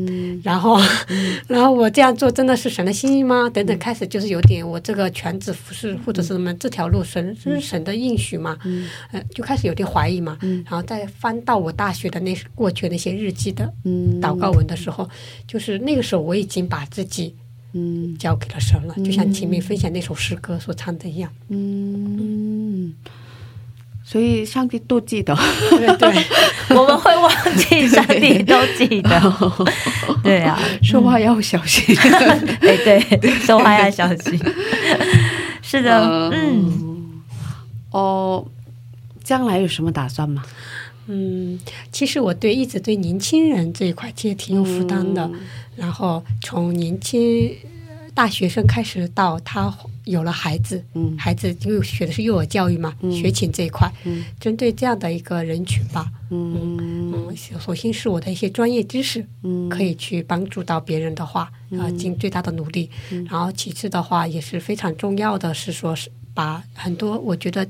[0.43, 0.81] 然后，
[1.47, 3.49] 然后我这样做真的是神的心意吗？
[3.51, 8.57] 等等，开始就是有点我这个全职服饰或者是什么这条路神是神的应许嘛，
[9.13, 10.39] 呃，就开始有点怀疑嘛。
[10.41, 13.71] 然后再翻到我大学的那过去那些日记的
[14.21, 15.09] 祷告文的时候，
[15.47, 17.35] 就是那个时候我已经把自己
[17.73, 18.17] 嗯。
[18.19, 22.95] 交给了神了，就像前面分享那首诗歌所唱的一样，嗯。
[24.05, 25.35] 所以上帝都记得，
[25.71, 26.25] 对对，
[26.77, 29.67] 我们会忘记，上帝都记得。
[30.23, 31.97] 对啊，说话要小心。
[32.61, 34.39] 哎，对，说话要小心。
[35.63, 37.23] 是的，嗯。
[37.91, 38.45] 哦，
[39.23, 40.45] 将来有什么打算吗？
[41.07, 41.59] 嗯，
[41.91, 45.31] 其实我对一直对年轻人这一块其实挺有负担的。
[45.77, 47.51] 然后从年轻
[48.15, 49.77] 大学生开始到他。
[50.05, 56.77] 有了孩子，嗯，孩子因为学的是幼儿教育嘛，学前这一块，嗯，针对这样的一个人群吧，嗯。
[57.11, 62.91] 嗯，首先是我的一些专业知识，嗯，可以去帮助到别人的话，啊，尽最大的努力，
[63.31, 67.67] 然后其次的话也是非常重要的是说，是把很多我觉得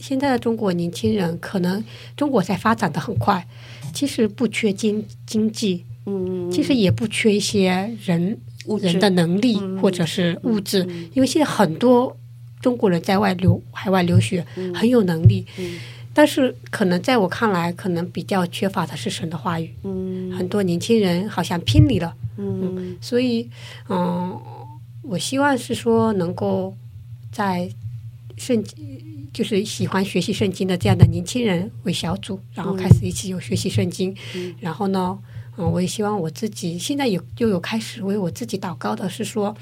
[0.00, 1.84] 现在的中国年轻人，可能
[2.16, 3.46] 中国在发展的很快，
[3.94, 8.40] 其实不缺经经济，嗯，其实也不缺一些人。
[8.80, 12.16] 人的能力或者是物质，因为现在很多
[12.60, 14.44] 中国人在外留海外留学
[14.74, 15.46] 很有能力，
[16.12, 19.70] 但是可能在我看来，可能比较缺乏的是神的话语。
[19.82, 22.14] 嗯，很多年轻人好像偏离了。
[22.36, 23.48] 嗯，所以
[23.88, 24.38] 嗯，
[25.02, 26.76] 我希望是说能够
[27.32, 27.68] 在
[28.36, 28.62] 圣
[29.32, 34.14] 就是喜欢学习圣经的这样的年轻人为小组，然后开始一起有学习圣经，
[34.60, 35.18] 然后呢。
[35.60, 39.54] 嗯，我也希望我自己现在有就有开始为我自己祷告的，是说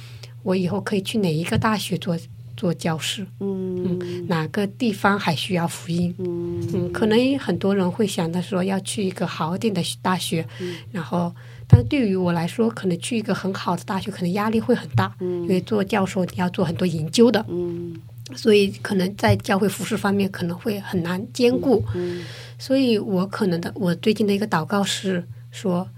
[0.42, 2.16] 我以后可以去哪一个大学做
[2.56, 6.60] 做教师，嗯，哪个地方还需要福音，嗯。
[6.74, 10.44] 嗯，可能很多人会想到说要去一个好一点的大学，
[10.90, 11.32] 然后，
[11.68, 17.94] 但对于我来说，可能去一个很好的大学，可能压力会很大，嗯，因为做教授你要做很多研究的，嗯，
[18.34, 22.24] 所以可能在教会服饰方面可能会很难兼顾，嗯，
[22.58, 25.24] 所以我可能的我最近的一个祷告是。
[25.60, 25.88] 说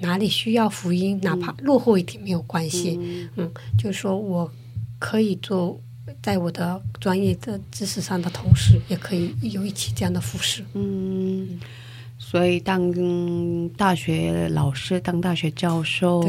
[0.00, 2.96] 哪里需要福音，哪怕落后一点没有关系。
[3.34, 4.50] 嗯，就是说我
[5.00, 5.80] 可以做
[6.22, 10.64] 在我的专业的知识上的同时，也可以有一起这样的服饰。
[10.74, 11.58] 嗯，
[12.18, 12.78] 所以当
[13.70, 16.24] 大学老师，当大学教授，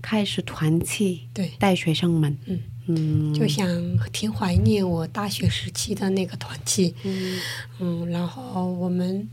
[0.00, 2.38] 开始团契，对，带学生们。
[2.46, 3.66] 嗯嗯，就想
[4.12, 6.94] 挺怀念我大学时期的那个团契。
[7.02, 7.38] 嗯
[7.80, 9.28] 嗯，然后我们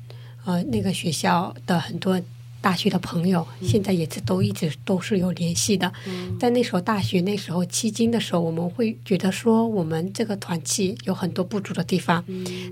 [0.46, 2.20] 呃那个学校的很多。
[2.68, 5.90] 大学的朋友现在也是都一直都是有联系的。
[6.38, 12.22] 在那时候大学那时候期间的时候，我们会觉得说我们这个团契有很多不足的地方，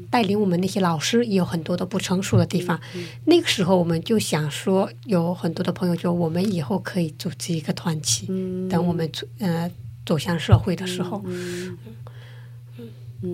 [0.10, 2.78] 带领我们那些老师也有很多的不成熟的地方。
[3.24, 8.28] 那个时候我们就想说，有很多的朋友就我们以后可以组织一个团契，
[8.70, 9.72] 等我们呃
[10.06, 11.24] 走向社会的时候。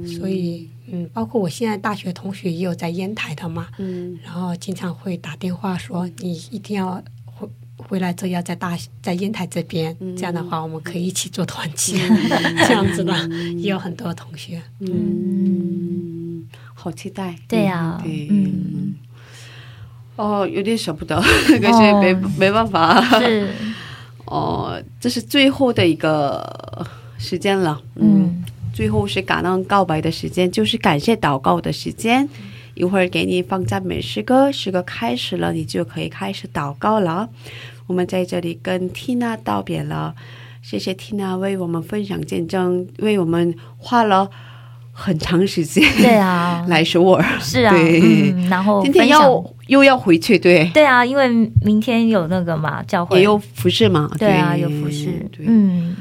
[0.05, 11.97] 所以，嗯，包括我现在大学同学也有在烟台的嘛，嗯，然后经常会打电话说你一定要回回来之后要在大在烟台这边，这样的话我们可以一起做团契，
[12.67, 13.13] 这样子的
[13.57, 18.95] 也有很多同学，嗯，好期待，对呀，对，嗯，
[20.15, 23.49] 哦，有点舍不得， 可是没没办法，是，
[24.25, 26.85] 哦，这是最后的一个
[27.17, 28.43] 时间了，嗯。
[28.73, 32.27] 最后是感恩告白的时间，就是感谢祷告的时间。
[32.73, 37.29] 一会儿给你放赞美诗歌，诗歌开始了，你就可以开始祷告了。
[37.85, 40.15] 我们在这里跟缇娜道别了，
[40.61, 44.29] 谢谢 Tina 为我们分享见证，为我们花了
[44.93, 45.83] 很长时间。
[45.97, 51.27] 对啊， 来首尔是啊，对，嗯，然后今天要又要回去，对，对啊，因为
[51.61, 53.17] 明天有那个嘛教会。
[53.17, 55.95] 也有服饰嘛，对啊，有服饰，嗯，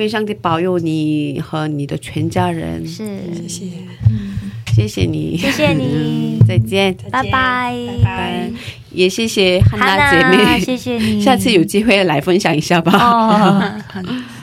[0.00, 3.64] 愿上帝保佑你和你的全家人，是，谢谢，
[4.08, 8.50] 嗯，谢谢你，谢谢你， 再见，拜拜，拜拜。
[8.92, 11.20] 也谢谢汉娜姐妹，谢谢你。
[11.24, 12.92] 下次有机会来分享一下吧。
[12.92, 14.02] 哦、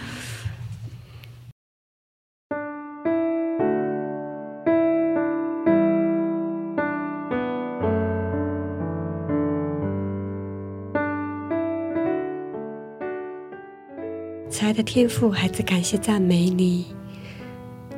[14.74, 16.88] 的天父，孩子感谢赞美你，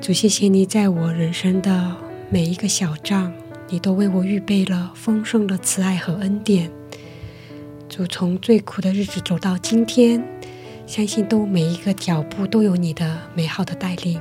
[0.02, 1.96] 主谢谢你在我人生的
[2.30, 3.32] 每一个小账。
[3.68, 6.70] 你都为我预备了丰盛的慈爱和恩典，
[7.90, 10.24] 主从最苦的日子走到今天，
[10.86, 14.20] 相信都每一个脚步都有你的美好的带领。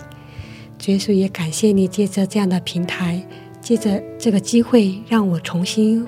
[0.78, 3.22] 主耶稣也感谢你，借着这样的平台，
[3.60, 6.06] 借着这个机会，让我重新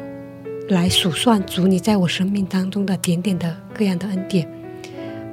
[0.70, 4.48] 来数算主你在我生命当中的点点的各样的恩典，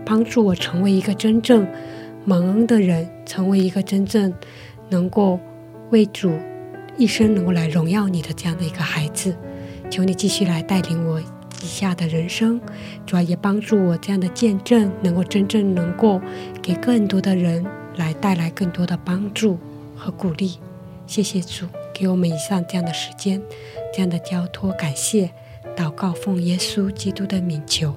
[0.06, 1.68] 帮助我成为一个真正
[2.26, 4.34] 蒙恩的人，成为一个真正
[4.90, 5.40] 能够
[5.92, 6.32] 为主。
[6.96, 9.36] 一生能够来荣耀你的这样的一个孩子，
[9.90, 12.62] 求你继续来带领我以下的人生，
[13.04, 16.22] 主要也帮助我这样的见证能够真正能够
[16.62, 19.58] 给更多的人来带来更多的帮助
[19.96, 20.60] 和鼓励。
[21.08, 23.42] 谢谢主给我们以上这样的时间，
[23.92, 25.32] 这样的交托，感谢
[25.76, 27.96] 祷告，奉耶稣基督的名求。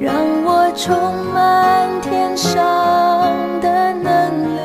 [0.00, 0.94] 让我充
[1.32, 2.52] 满天上
[3.60, 4.60] 的能力，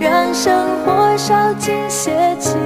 [0.00, 0.54] 让生
[0.84, 2.56] 活烧尽邪气。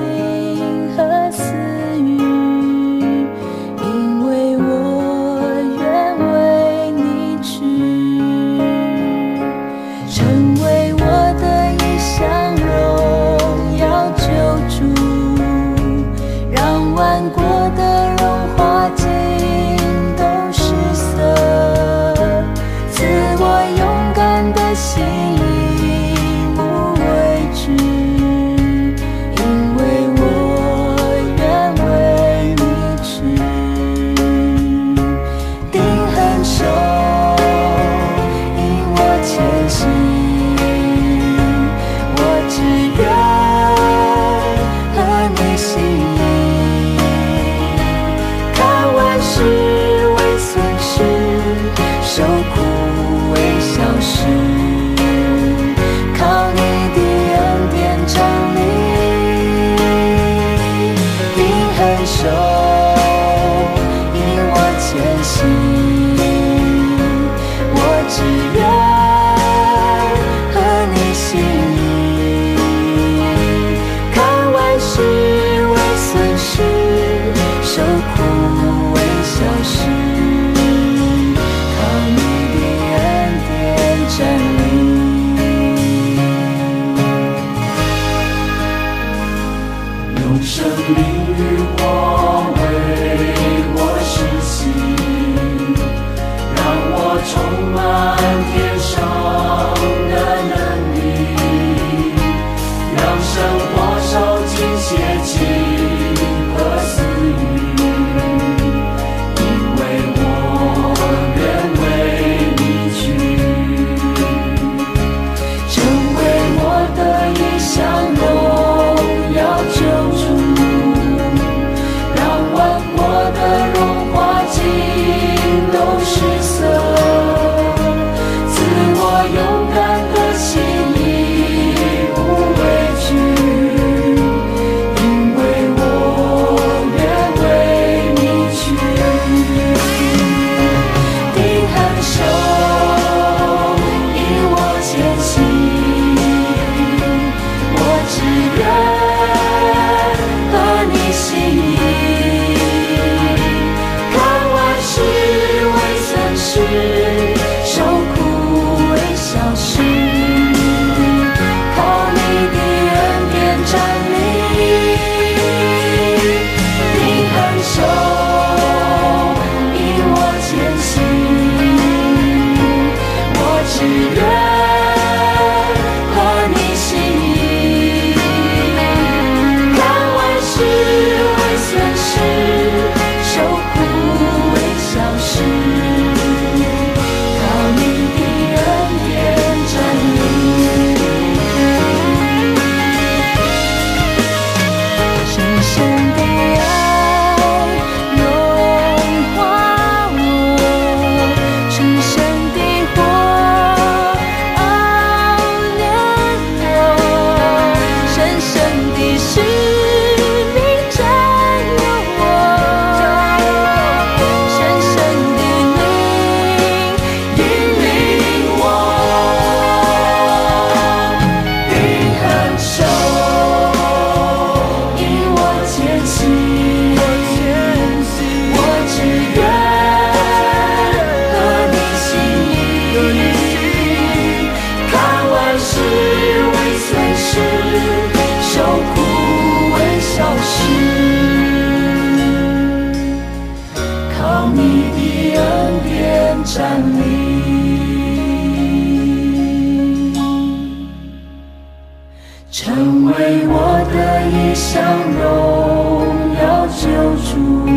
[252.53, 254.83] 成为我的一项
[255.15, 257.71] 荣耀救主，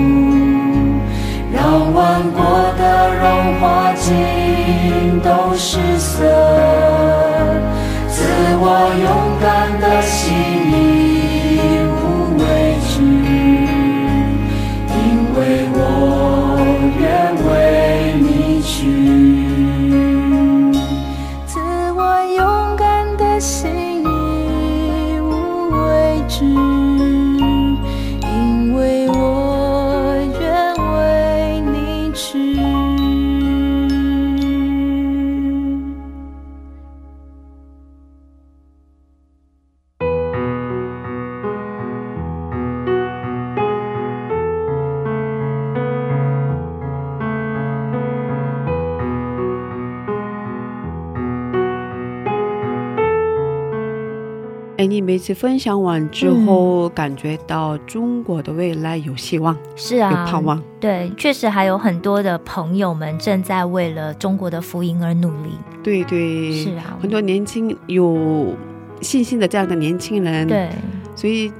[55.14, 60.60] 每次分享完之后，感觉到中国的未来有希望，是啊，有盼望。
[60.80, 65.52] 对，确实还有很多的朋友们正在为了中国的福音而努力。
[65.84, 66.98] 对对，是啊。
[67.00, 68.56] 很多年轻有
[69.02, 70.68] 信心的这样的年轻人，，对，
[71.16, 71.54] 所以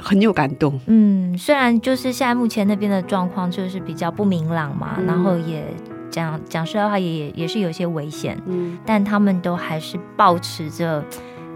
[0.00, 0.78] 很有感动。
[0.86, 5.06] 嗯，虽然就是现在目前那边的状况就是比较不明朗嘛，嗯。
[5.06, 5.64] 然后也
[6.08, 11.04] 讲讲实在话也也也是有些危险，嗯，但他们都还是保持着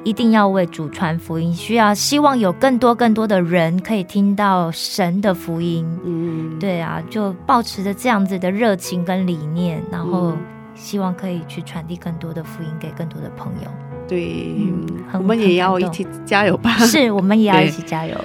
[0.04, 5.86] 一定要为主传福音，需要希望有更多更多的人可以听到神的福音。
[6.04, 10.38] 嗯，对啊，就保持着这样子的热情跟理念，然后嗯
[10.74, 13.70] 希望可以去传递更多的福音给更多的朋友。
[14.08, 16.70] 对，嗯我们也要一起加油吧。
[16.78, 18.16] 是，我们也要一起加油。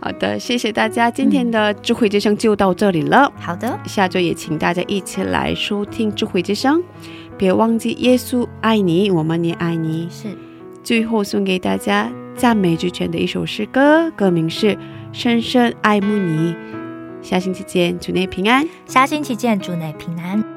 [0.00, 3.32] 好的，谢谢大家，今天的智慧之声就到这里了。
[3.36, 6.82] 好的，下周也请大家一起来收听智慧之声，
[7.38, 10.06] 别忘记耶稣爱你，我们也爱你。
[10.10, 10.28] 是
[10.84, 14.74] 最后送给大家赞美之泉的一首诗歌，歌名是
[15.12, 16.52] 《深深爱慕你》。
[17.22, 18.68] 下星期见，祝你平安。
[18.86, 20.53] 下星期见，祝你平安。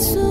[0.00, 0.29] soon.